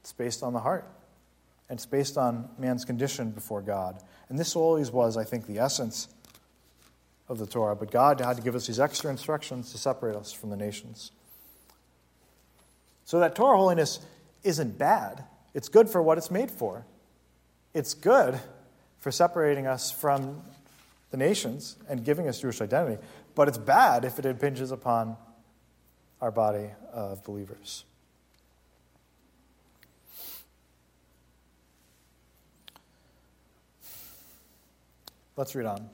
It's 0.00 0.12
based 0.12 0.42
on 0.42 0.52
the 0.52 0.58
heart, 0.58 0.90
and 1.68 1.76
it's 1.76 1.86
based 1.86 2.18
on 2.18 2.48
man's 2.58 2.84
condition 2.84 3.30
before 3.30 3.62
God. 3.62 4.02
And 4.28 4.36
this 4.36 4.56
always 4.56 4.90
was, 4.90 5.16
I 5.16 5.22
think, 5.22 5.46
the 5.46 5.60
essence 5.60 6.08
of 7.28 7.38
the 7.38 7.46
Torah, 7.46 7.76
but 7.76 7.92
God 7.92 8.20
had 8.20 8.36
to 8.38 8.42
give 8.42 8.56
us 8.56 8.66
these 8.66 8.80
extra 8.80 9.08
instructions 9.08 9.70
to 9.70 9.78
separate 9.78 10.16
us 10.16 10.32
from 10.32 10.50
the 10.50 10.56
nations. 10.56 11.12
So 13.04 13.20
that 13.20 13.36
Torah 13.36 13.56
holiness 13.56 14.00
isn't 14.42 14.78
bad. 14.78 15.22
It's 15.54 15.68
good 15.68 15.88
for 15.88 16.02
what 16.02 16.18
it's 16.18 16.32
made 16.32 16.50
for. 16.50 16.84
It's 17.72 17.94
good 17.94 18.40
for 19.04 19.10
separating 19.10 19.66
us 19.66 19.90
from 19.90 20.40
the 21.10 21.18
nations 21.18 21.76
and 21.90 22.06
giving 22.06 22.26
us 22.26 22.40
Jewish 22.40 22.62
identity, 22.62 23.02
but 23.34 23.48
it's 23.48 23.58
bad 23.58 24.02
if 24.02 24.18
it 24.18 24.24
impinges 24.24 24.70
upon 24.70 25.18
our 26.22 26.30
body 26.30 26.70
of 26.90 27.22
believers. 27.22 27.84
Let's 35.36 35.54
read 35.54 35.66
on. 35.66 35.90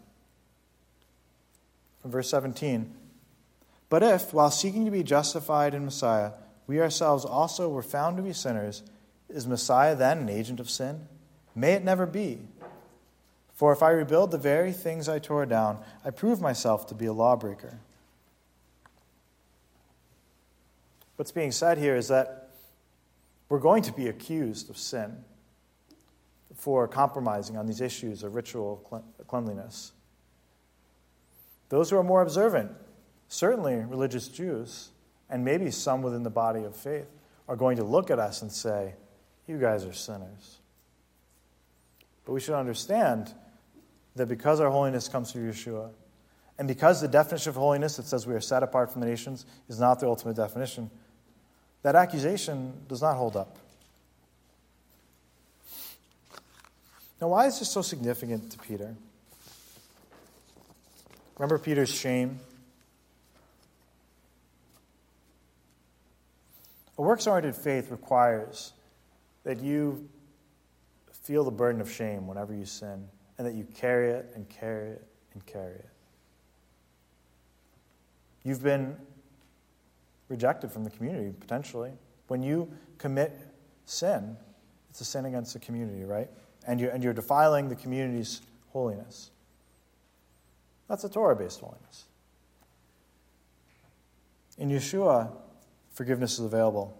From 2.03 2.13
verse 2.13 2.31
17. 2.31 2.95
But 3.89 4.05
if, 4.05 4.33
while 4.33 4.53
seeking 4.53 4.85
to 4.85 4.93
be 4.93 5.03
justified 5.03 5.75
in 5.75 5.85
Messiah, 5.85 6.31
we 6.69 6.81
ourselves 6.81 7.25
also 7.25 7.71
were 7.71 7.83
found 7.83 8.19
to 8.19 8.23
be 8.23 8.33
sinners, 8.33 8.85
is 9.29 9.49
Messiah 9.49 9.97
then 9.97 10.19
an 10.19 10.29
agent 10.29 10.61
of 10.61 10.71
sin? 10.71 11.09
May 11.57 11.73
it 11.73 11.83
never 11.83 12.07
be. 12.07 12.39
For 13.61 13.75
if 13.75 13.83
I 13.83 13.91
rebuild 13.91 14.31
the 14.31 14.39
very 14.39 14.73
things 14.73 15.07
I 15.07 15.19
tore 15.19 15.45
down, 15.45 15.81
I 16.03 16.09
prove 16.09 16.41
myself 16.41 16.87
to 16.87 16.95
be 16.95 17.05
a 17.05 17.13
lawbreaker. 17.13 17.79
What's 21.17 21.31
being 21.31 21.53
said 21.53 21.77
here 21.77 21.95
is 21.95 22.09
that 22.09 22.53
we're 23.51 23.59
going 23.59 23.83
to 23.83 23.93
be 23.93 24.09
accused 24.09 24.71
of 24.71 24.79
sin 24.79 25.25
for 26.57 26.89
compromising 26.89 27.59
on 27.59 27.67
these 27.67 27.83
issues 27.83 28.23
of 28.23 28.35
ritual 28.35 29.05
cleanliness. 29.27 29.93
Those 31.69 31.91
who 31.91 31.99
are 31.99 32.03
more 32.03 32.23
observant, 32.23 32.73
certainly 33.29 33.75
religious 33.75 34.29
Jews, 34.29 34.89
and 35.29 35.45
maybe 35.45 35.71
some 35.71 36.01
within 36.01 36.23
the 36.23 36.31
body 36.31 36.65
of 36.65 36.75
faith, 36.75 37.11
are 37.47 37.57
going 37.57 37.77
to 37.77 37.85
look 37.85 38.11
at 38.11 38.19
us 38.19 38.41
and 38.41 38.51
say, 38.51 38.95
You 39.47 39.59
guys 39.59 39.85
are 39.85 39.93
sinners. 39.93 40.61
But 42.25 42.33
we 42.33 42.41
should 42.41 42.55
understand 42.55 43.35
that 44.17 44.27
because 44.27 44.61
our 44.61 44.71
holiness 44.71 45.09
comes 45.09 45.33
through 45.33 45.51
Yeshua, 45.51 45.91
and 46.59 46.69
because 46.69 47.01
the 47.01 47.09
definition 47.09 47.51
of 47.51 47.57
holiness 47.57 47.97
that 47.97 48.07
says 48.07 48.27
we 48.27 48.35
are 48.35 48.41
set 48.41 48.63
apart 48.63 48.93
from 48.93 49.01
the 49.01 49.07
nations 49.07 49.47
is 49.69 49.81
not 49.81 50.01
the 50.01 50.07
ultimate 50.07 50.37
definition, 50.37 50.91
that 51.83 51.95
accusation 51.95 52.73
does 52.87 53.01
not 53.01 53.17
hold 53.17 53.37
up. 53.37 53.57
Now, 57.21 57.29
why 57.29 57.47
is 57.47 57.59
this 57.59 57.71
so 57.71 57.83
significant 57.83 58.51
to 58.53 58.59
Peter? 58.59 58.95
Remember 61.39 61.59
Peter's 61.59 61.89
shame? 61.89 62.41
A 66.99 67.03
works 67.03 67.27
oriented 67.27 67.57
faith 67.57 67.91
requires 67.91 68.75
that 69.45 69.61
you 69.61 70.09
feel 71.23 71.45
the 71.45 71.51
burden 71.51 71.81
of 71.81 71.91
shame 71.91 72.27
whenever 72.27 72.53
you 72.53 72.67
sin 72.67 73.09
and 73.41 73.49
that 73.49 73.55
you 73.55 73.65
carry 73.75 74.11
it 74.11 74.31
and 74.35 74.47
carry 74.51 74.91
it 74.91 75.03
and 75.33 75.47
carry 75.47 75.73
it. 75.73 75.89
You've 78.45 78.63
been 78.63 78.97
rejected 80.29 80.71
from 80.71 80.85
the 80.85 80.91
community, 80.91 81.33
potentially. 81.41 81.93
When 82.29 82.43
you 82.43 82.71
commit 82.99 83.33
sin, 83.87 84.37
it's 84.91 85.01
a 85.01 85.07
sin 85.07 85.25
against 85.25 85.55
the 85.55 85.59
community, 85.59 86.05
right? 86.05 86.29
And 86.67 86.79
you're, 86.79 86.91
and 86.91 87.03
you're 87.03 87.15
defiling 87.15 87.71
the 87.71 87.77
community's 87.77 88.43
holiness. 88.75 89.31
That's 90.87 91.05
a 91.05 91.09
Torah 91.09 91.35
based 91.35 91.61
holiness. 91.61 92.05
In 94.59 94.69
Yeshua, 94.69 95.33
forgiveness 95.95 96.35
is 96.35 96.41
available. 96.41 96.95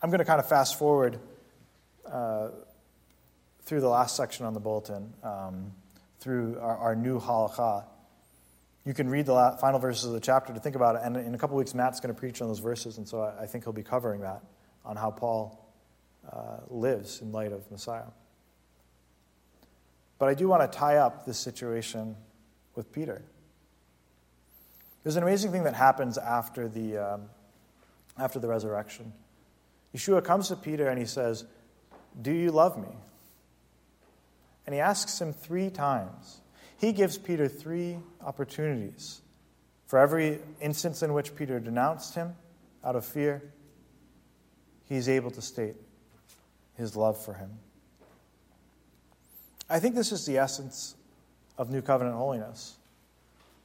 I'm 0.00 0.10
going 0.10 0.20
to 0.20 0.24
kind 0.24 0.38
of 0.38 0.48
fast 0.48 0.78
forward 0.78 1.18
uh, 2.08 2.50
through 3.66 3.80
the 3.80 3.88
last 3.88 4.16
section 4.16 4.46
on 4.46 4.54
the 4.54 4.60
bulletin, 4.60 5.12
um, 5.22 5.72
through 6.20 6.58
our, 6.60 6.76
our, 6.78 6.96
new 6.96 7.20
halakha. 7.20 7.84
You 8.84 8.94
can 8.94 9.10
read 9.10 9.26
the 9.26 9.58
final 9.60 9.80
verses 9.80 10.04
of 10.04 10.12
the 10.12 10.20
chapter 10.20 10.54
to 10.54 10.60
think 10.60 10.76
about 10.76 10.94
it, 10.94 11.02
and 11.04 11.16
in 11.16 11.34
a 11.34 11.38
couple 11.38 11.56
weeks, 11.56 11.74
Matt's 11.74 11.98
going 11.98 12.14
to 12.14 12.18
preach 12.18 12.40
on 12.40 12.48
those 12.48 12.60
verses, 12.60 12.96
and 12.98 13.06
so 13.06 13.20
I, 13.20 13.42
I 13.42 13.46
think 13.46 13.64
he'll 13.64 13.72
be 13.72 13.82
covering 13.82 14.20
that 14.20 14.40
on 14.84 14.96
how 14.96 15.10
Paul 15.10 15.66
uh, 16.32 16.58
lives 16.68 17.20
in 17.20 17.32
light 17.32 17.52
of 17.52 17.68
Messiah. 17.70 18.06
But 20.18 20.28
I 20.28 20.34
do 20.34 20.48
want 20.48 20.70
to 20.70 20.78
tie 20.78 20.96
up 20.96 21.26
this 21.26 21.38
situation 21.38 22.16
with 22.76 22.92
Peter. 22.92 23.22
There's 25.02 25.16
an 25.16 25.22
amazing 25.22 25.52
thing 25.52 25.64
that 25.64 25.74
happens 25.74 26.18
after 26.18 26.68
the, 26.68 26.98
um, 26.98 27.22
after 28.18 28.38
the 28.38 28.48
resurrection. 28.48 29.12
Yeshua 29.94 30.24
comes 30.24 30.48
to 30.48 30.56
Peter 30.56 30.88
and 30.88 30.98
he 30.98 31.04
says, 31.04 31.44
Do 32.20 32.32
you 32.32 32.50
love 32.50 32.78
me? 32.78 32.88
And 34.66 34.74
he 34.74 34.80
asks 34.80 35.20
him 35.20 35.32
three 35.32 35.70
times. 35.70 36.40
He 36.78 36.92
gives 36.92 37.16
Peter 37.16 37.48
three 37.48 37.98
opportunities. 38.24 39.22
For 39.86 39.98
every 39.98 40.40
instance 40.60 41.02
in 41.02 41.14
which 41.14 41.34
Peter 41.36 41.60
denounced 41.60 42.14
him 42.14 42.34
out 42.84 42.96
of 42.96 43.04
fear, 43.04 43.42
he's 44.88 45.08
able 45.08 45.30
to 45.30 45.40
state 45.40 45.76
his 46.76 46.96
love 46.96 47.16
for 47.22 47.34
him. 47.34 47.50
I 49.68 49.80
think 49.80 49.94
this 49.94 50.12
is 50.12 50.26
the 50.26 50.38
essence 50.38 50.94
of 51.58 51.70
New 51.70 51.82
Covenant 51.82 52.16
holiness. 52.16 52.76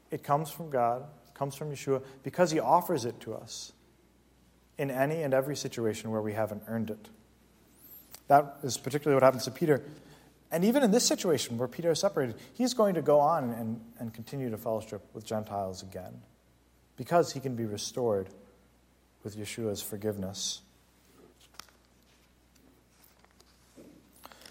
It 0.10 0.24
comes 0.24 0.50
from 0.50 0.70
God, 0.70 1.04
it 1.28 1.34
comes 1.34 1.56
from 1.56 1.72
Yeshua, 1.72 2.02
because 2.24 2.52
He 2.52 2.60
offers 2.60 3.06
it 3.06 3.20
to 3.22 3.34
us 3.34 3.72
in 4.78 4.90
any 4.90 5.22
and 5.22 5.34
every 5.34 5.56
situation 5.56 6.12
where 6.12 6.22
we 6.22 6.34
haven't 6.34 6.64
earned 6.68 6.90
it. 6.90 7.10
That 8.28 8.58
is 8.64 8.78
particularly 8.78 9.16
what 9.16 9.24
happens 9.24 9.46
to 9.46 9.52
Peter. 9.52 9.84
And 10.52 10.66
even 10.66 10.84
in 10.84 10.92
this 10.92 11.06
situation 11.06 11.58
where 11.58 11.68
Peter 11.68 11.92
is 11.92 12.00
separated, 12.00 12.36
he's 12.54 12.74
going 12.74 12.96
to 12.96 13.02
go 13.02 13.20
on 13.20 13.52
and, 13.52 13.82
and 14.00 14.14
continue 14.14 14.50
to 14.50 14.58
fellowship 14.58 15.02
with 15.14 15.26
Gentiles 15.26 15.82
again 15.82 16.22
because 16.98 17.32
he 17.32 17.40
can 17.40 17.56
be 17.56 17.66
restored 17.66 18.28
with 19.24 19.38
Yeshua's 19.38 19.82
forgiveness. 19.82 20.62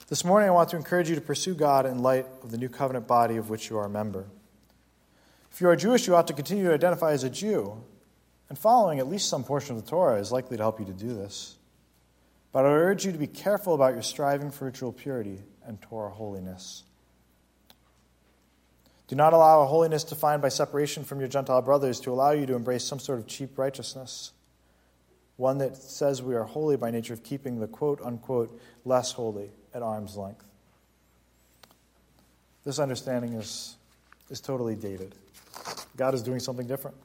This 0.09 0.25
morning, 0.25 0.49
I 0.49 0.53
want 0.53 0.71
to 0.71 0.77
encourage 0.77 1.09
you 1.09 1.15
to 1.15 1.21
pursue 1.21 1.55
God 1.55 1.87
in 1.87 2.01
light 2.01 2.27
of 2.43 2.51
the 2.51 2.59
new 2.59 2.69
covenant 2.69 3.07
body 3.07 3.37
of 3.37 3.49
which 3.49 3.71
you 3.71 3.77
are 3.79 3.85
a 3.85 3.91
member. 3.91 4.25
If 5.53 5.61
you 5.61 5.69
are 5.69 5.77
Jewish, 5.77 6.07
you 6.07 6.17
ought 6.17 6.27
to 6.27 6.33
continue 6.33 6.65
to 6.65 6.75
identify 6.75 7.13
as 7.13 7.23
a 7.23 7.31
Jew, 7.31 7.81
and 8.49 8.59
following 8.59 8.99
at 8.99 9.07
least 9.07 9.29
some 9.29 9.45
portion 9.45 9.77
of 9.77 9.85
the 9.85 9.89
Torah 9.89 10.19
is 10.19 10.33
likely 10.33 10.57
to 10.57 10.63
help 10.63 10.81
you 10.81 10.87
to 10.87 10.93
do 10.93 11.15
this. 11.15 11.57
But 12.53 12.67
I 12.67 12.71
urge 12.71 13.05
you 13.07 13.13
to 13.13 13.19
be 13.19 13.27
careful 13.27 13.75
about 13.75 13.93
your 13.93 14.03
striving 14.03 14.51
for 14.51 14.65
ritual 14.65 14.93
purity 14.93 15.39
and 15.65 15.81
Torah 15.81 16.11
holiness. 16.11 16.83
Do 19.07 19.17
not 19.17 19.33
allow 19.33 19.63
a 19.63 19.67
holiness 19.67 20.05
defined 20.05 20.43
by 20.43 20.51
separation 20.51 21.05
from 21.05 21.19
your 21.19 21.29
Gentile 21.29 21.63
brothers 21.63 22.01
to 22.01 22.13
allow 22.13 22.31
you 22.31 22.47
to 22.47 22.55
embrace 22.55 22.85
some 22.85 23.01
sort 23.01 23.19
of 23.19 23.27
cheap 23.27 23.59
righteousness, 23.59 24.33
one 25.37 25.59
that 25.59 25.77
says 25.77 26.23
we 26.23 26.35
are 26.35 26.45
holy 26.45 26.77
by 26.77 26.91
nature 26.91 27.13
of 27.13 27.25
keeping 27.25 27.59
the 27.59 27.67
quote 27.67 28.01
unquote 28.03 28.61
less 28.85 29.13
holy 29.13 29.51
at 29.75 29.83
arm's 29.83 30.17
length. 30.17 30.45
This 32.65 32.79
understanding 32.79 33.33
is, 33.35 33.77
is 34.29 34.41
totally 34.41 34.75
dated. 34.75 35.15
God 35.97 36.15
is 36.15 36.23
doing 36.23 36.41
something 36.41 36.67
different. 36.67 36.97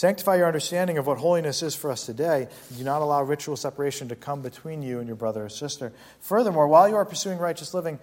Sanctify 0.00 0.36
your 0.36 0.46
understanding 0.46 0.96
of 0.96 1.06
what 1.06 1.18
holiness 1.18 1.62
is 1.62 1.74
for 1.74 1.90
us 1.90 2.06
today. 2.06 2.48
Do 2.78 2.84
not 2.84 3.02
allow 3.02 3.22
ritual 3.22 3.54
separation 3.54 4.08
to 4.08 4.16
come 4.16 4.40
between 4.40 4.80
you 4.80 4.98
and 4.98 5.06
your 5.06 5.14
brother 5.14 5.44
or 5.44 5.50
sister. 5.50 5.92
Furthermore, 6.20 6.68
while 6.68 6.88
you 6.88 6.96
are 6.96 7.04
pursuing 7.04 7.36
righteous 7.36 7.74
living, 7.74 7.98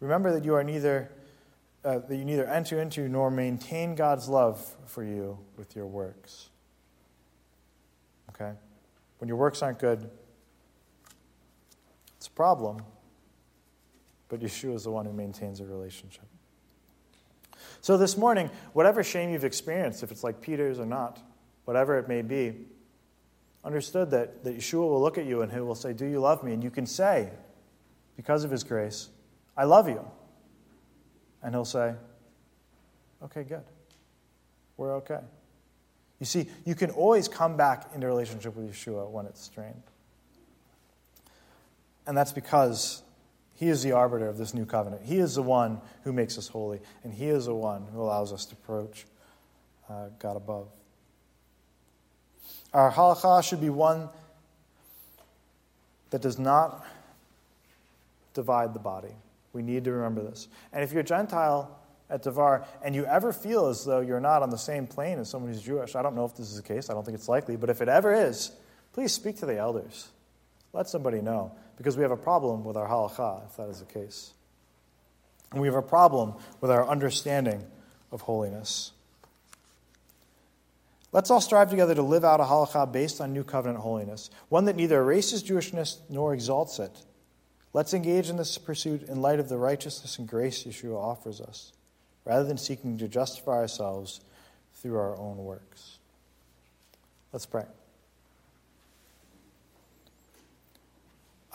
remember 0.00 0.32
that 0.32 0.46
you 0.46 0.54
are 0.54 0.64
neither 0.64 1.10
uh, 1.84 1.98
that 1.98 2.16
you 2.16 2.24
neither 2.24 2.46
enter 2.46 2.80
into 2.80 3.06
nor 3.06 3.30
maintain 3.30 3.94
God's 3.96 4.30
love 4.30 4.66
for 4.86 5.04
you 5.04 5.38
with 5.58 5.76
your 5.76 5.84
works. 5.84 6.48
Okay? 8.30 8.52
When 9.18 9.28
your 9.28 9.36
works 9.36 9.60
aren't 9.60 9.78
good, 9.78 10.08
it's 12.16 12.28
a 12.28 12.30
problem, 12.30 12.78
but 14.30 14.40
Yeshua 14.40 14.74
is 14.74 14.84
the 14.84 14.90
one 14.90 15.04
who 15.04 15.12
maintains 15.12 15.60
a 15.60 15.66
relationship. 15.66 16.24
So 17.86 17.96
this 17.96 18.16
morning, 18.16 18.50
whatever 18.72 19.04
shame 19.04 19.30
you've 19.30 19.44
experienced, 19.44 20.02
if 20.02 20.10
it's 20.10 20.24
like 20.24 20.40
Peter's 20.40 20.80
or 20.80 20.86
not, 20.86 21.20
whatever 21.66 21.96
it 22.00 22.08
may 22.08 22.20
be, 22.20 22.66
understood 23.64 24.10
that, 24.10 24.42
that 24.42 24.56
Yeshua 24.58 24.80
will 24.80 25.00
look 25.00 25.18
at 25.18 25.24
you 25.24 25.42
and 25.42 25.52
he 25.52 25.60
will 25.60 25.76
say, 25.76 25.92
Do 25.92 26.04
you 26.04 26.18
love 26.18 26.42
me? 26.42 26.52
And 26.52 26.64
you 26.64 26.70
can 26.72 26.84
say, 26.84 27.30
because 28.16 28.42
of 28.42 28.50
his 28.50 28.64
grace, 28.64 29.08
I 29.56 29.66
love 29.66 29.88
you. 29.88 30.04
And 31.44 31.54
he'll 31.54 31.64
say, 31.64 31.94
Okay, 33.22 33.44
good. 33.44 33.62
We're 34.76 34.96
okay. 34.96 35.20
You 36.18 36.26
see, 36.26 36.48
you 36.64 36.74
can 36.74 36.90
always 36.90 37.28
come 37.28 37.56
back 37.56 37.90
into 37.94 38.08
relationship 38.08 38.56
with 38.56 38.68
Yeshua 38.68 39.08
when 39.08 39.26
it's 39.26 39.42
strained. 39.42 39.84
And 42.04 42.16
that's 42.16 42.32
because 42.32 43.04
he 43.56 43.68
is 43.68 43.82
the 43.82 43.92
arbiter 43.92 44.28
of 44.28 44.36
this 44.36 44.52
new 44.52 44.66
covenant. 44.66 45.02
He 45.02 45.18
is 45.18 45.34
the 45.34 45.42
one 45.42 45.80
who 46.04 46.12
makes 46.12 46.36
us 46.36 46.46
holy, 46.46 46.80
and 47.02 47.12
He 47.12 47.26
is 47.26 47.46
the 47.46 47.54
one 47.54 47.86
who 47.92 48.02
allows 48.02 48.32
us 48.32 48.44
to 48.46 48.54
approach 48.54 49.06
uh, 49.88 50.08
God 50.18 50.36
above. 50.36 50.68
Our 52.74 52.92
halakha 52.92 53.42
should 53.42 53.62
be 53.62 53.70
one 53.70 54.10
that 56.10 56.20
does 56.20 56.38
not 56.38 56.84
divide 58.34 58.74
the 58.74 58.78
body. 58.78 59.14
We 59.54 59.62
need 59.62 59.84
to 59.84 59.92
remember 59.92 60.22
this. 60.22 60.48
And 60.74 60.84
if 60.84 60.92
you're 60.92 61.00
a 61.00 61.04
Gentile 61.04 61.78
at 62.10 62.22
Devar 62.22 62.66
and 62.84 62.94
you 62.94 63.06
ever 63.06 63.32
feel 63.32 63.68
as 63.68 63.86
though 63.86 64.00
you're 64.00 64.20
not 64.20 64.42
on 64.42 64.50
the 64.50 64.58
same 64.58 64.86
plane 64.86 65.18
as 65.18 65.30
someone 65.30 65.50
who's 65.50 65.62
Jewish, 65.62 65.96
I 65.96 66.02
don't 66.02 66.14
know 66.14 66.26
if 66.26 66.36
this 66.36 66.50
is 66.50 66.56
the 66.56 66.62
case, 66.62 66.90
I 66.90 66.92
don't 66.92 67.04
think 67.04 67.16
it's 67.16 67.28
likely, 67.28 67.56
but 67.56 67.70
if 67.70 67.80
it 67.80 67.88
ever 67.88 68.12
is, 68.12 68.50
please 68.92 69.14
speak 69.14 69.38
to 69.38 69.46
the 69.46 69.56
elders. 69.56 70.08
Let 70.74 70.90
somebody 70.90 71.22
know 71.22 71.52
because 71.76 71.96
we 71.96 72.02
have 72.02 72.10
a 72.10 72.16
problem 72.16 72.64
with 72.64 72.76
our 72.76 72.88
halakha, 72.88 73.46
if 73.46 73.56
that 73.56 73.68
is 73.68 73.80
the 73.80 73.86
case. 73.86 74.32
And 75.52 75.60
we 75.60 75.68
have 75.68 75.76
a 75.76 75.82
problem 75.82 76.34
with 76.60 76.70
our 76.70 76.86
understanding 76.86 77.64
of 78.10 78.22
holiness. 78.22 78.92
Let's 81.12 81.30
all 81.30 81.40
strive 81.40 81.70
together 81.70 81.94
to 81.94 82.02
live 82.02 82.24
out 82.24 82.40
a 82.40 82.44
halakha 82.44 82.90
based 82.92 83.20
on 83.20 83.32
new 83.32 83.44
covenant 83.44 83.80
holiness, 83.80 84.30
one 84.48 84.64
that 84.66 84.76
neither 84.76 85.00
erases 85.00 85.42
Jewishness 85.42 85.98
nor 86.10 86.34
exalts 86.34 86.78
it. 86.78 87.04
Let's 87.72 87.94
engage 87.94 88.28
in 88.28 88.36
this 88.36 88.58
pursuit 88.58 89.02
in 89.02 89.20
light 89.20 89.38
of 89.38 89.48
the 89.48 89.58
righteousness 89.58 90.18
and 90.18 90.26
grace 90.26 90.64
Yeshua 90.64 90.98
offers 90.98 91.40
us, 91.40 91.72
rather 92.24 92.44
than 92.44 92.58
seeking 92.58 92.98
to 92.98 93.08
justify 93.08 93.52
ourselves 93.52 94.20
through 94.74 94.96
our 94.96 95.16
own 95.16 95.38
works. 95.38 95.98
Let's 97.32 97.46
pray. 97.46 97.64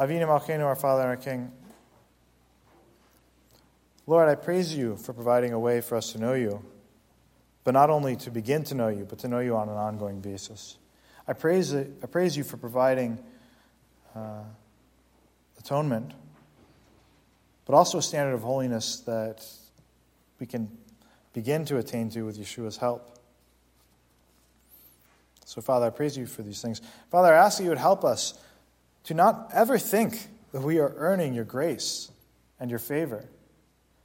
Avinu 0.02 0.22
Malkeinu, 0.24 0.66
our 0.66 0.76
Father 0.76 1.04
and 1.04 1.12
our 1.12 1.16
King. 1.16 1.52
Lord, 4.08 4.28
I 4.28 4.34
praise 4.34 4.76
you 4.76 4.98
for 4.98 5.14
providing 5.14 5.54
a 5.54 5.60
way 5.60 5.80
for 5.80 5.96
us 5.96 6.14
to 6.14 6.18
know 6.18 6.34
you, 6.34 6.66
but 7.64 7.76
not 7.76 7.92
only 7.92 8.16
to 8.16 8.32
begin 8.32 8.64
to 8.64 8.74
know 8.74 8.88
you, 8.88 9.06
but 9.06 9.20
to 9.20 9.28
know 9.28 9.38
you 9.38 9.56
on 9.56 9.70
an 9.70 9.76
ongoing 9.76 10.20
basis. 10.20 10.80
I 11.28 11.34
praise, 11.34 11.76
I 11.76 12.08
praise 12.10 12.36
you 12.36 12.44
for 12.44 12.58
providing 12.58 13.20
uh, 14.16 14.42
atonement, 15.60 16.16
but 17.68 17.76
also 17.76 18.00
a 18.00 18.02
standard 18.02 18.34
of 18.34 18.42
holiness 18.42 19.02
that 19.02 19.46
we 20.40 20.48
can 20.48 20.76
begin 21.32 21.64
to 21.66 21.78
attain 21.78 22.10
to 22.10 22.24
with 22.24 22.40
Yeshua's 22.40 22.78
help. 22.78 23.20
So, 25.46 25.62
Father, 25.62 25.86
I 25.86 25.90
praise 25.92 26.18
you 26.18 26.26
for 26.26 26.42
these 26.42 26.60
things. 26.60 26.82
Father, 27.12 27.32
I 27.32 27.38
ask 27.38 27.60
that 27.60 27.66
you 27.66 27.70
would 27.70 27.78
help 27.78 28.04
us 28.04 28.34
to 29.06 29.14
not 29.14 29.50
ever 29.54 29.78
think 29.78 30.28
that 30.52 30.62
we 30.62 30.80
are 30.80 30.94
earning 30.98 31.34
your 31.34 31.46
grace 31.46 32.12
and 32.60 32.70
your 32.70 32.80
favor. 32.80 33.26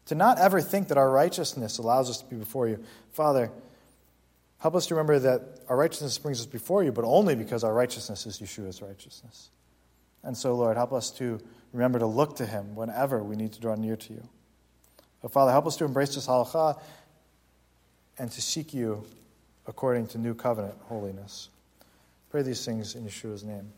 To 0.06 0.14
not 0.14 0.38
ever 0.38 0.60
think 0.60 0.88
that 0.88 0.98
our 0.98 1.10
righteousness 1.10 1.78
allows 1.78 2.08
us 2.08 2.18
to 2.18 2.24
be 2.26 2.36
before 2.36 2.68
you. 2.68 2.82
Father, 3.12 3.50
help 4.58 4.74
us 4.74 4.86
to 4.86 4.94
remember 4.94 5.18
that 5.18 5.60
our 5.68 5.76
righteousness 5.76 6.16
brings 6.18 6.40
us 6.40 6.46
before 6.46 6.84
you, 6.84 6.92
but 6.92 7.04
only 7.04 7.34
because 7.34 7.64
our 7.64 7.74
righteousness 7.74 8.26
is 8.26 8.38
Yeshua's 8.38 8.80
righteousness. 8.80 9.50
And 10.22 10.36
so, 10.36 10.54
Lord, 10.54 10.76
help 10.76 10.92
us 10.92 11.10
to 11.12 11.40
remember 11.72 11.98
to 11.98 12.06
look 12.06 12.36
to 12.36 12.46
him 12.46 12.74
whenever 12.74 13.22
we 13.22 13.36
need 13.36 13.52
to 13.52 13.60
draw 13.60 13.74
near 13.74 13.96
to 13.96 14.12
you. 14.12 14.22
But 15.22 15.32
Father, 15.32 15.50
help 15.50 15.66
us 15.66 15.76
to 15.76 15.84
embrace 15.84 16.14
this 16.14 16.26
halakha 16.26 16.80
and 18.18 18.30
to 18.30 18.40
seek 18.40 18.72
you 18.72 19.04
according 19.66 20.06
to 20.08 20.18
new 20.18 20.34
covenant 20.34 20.76
holiness. 20.84 21.48
Pray 22.30 22.42
these 22.42 22.64
things 22.64 22.94
in 22.94 23.04
Yeshua's 23.04 23.44
name. 23.44 23.72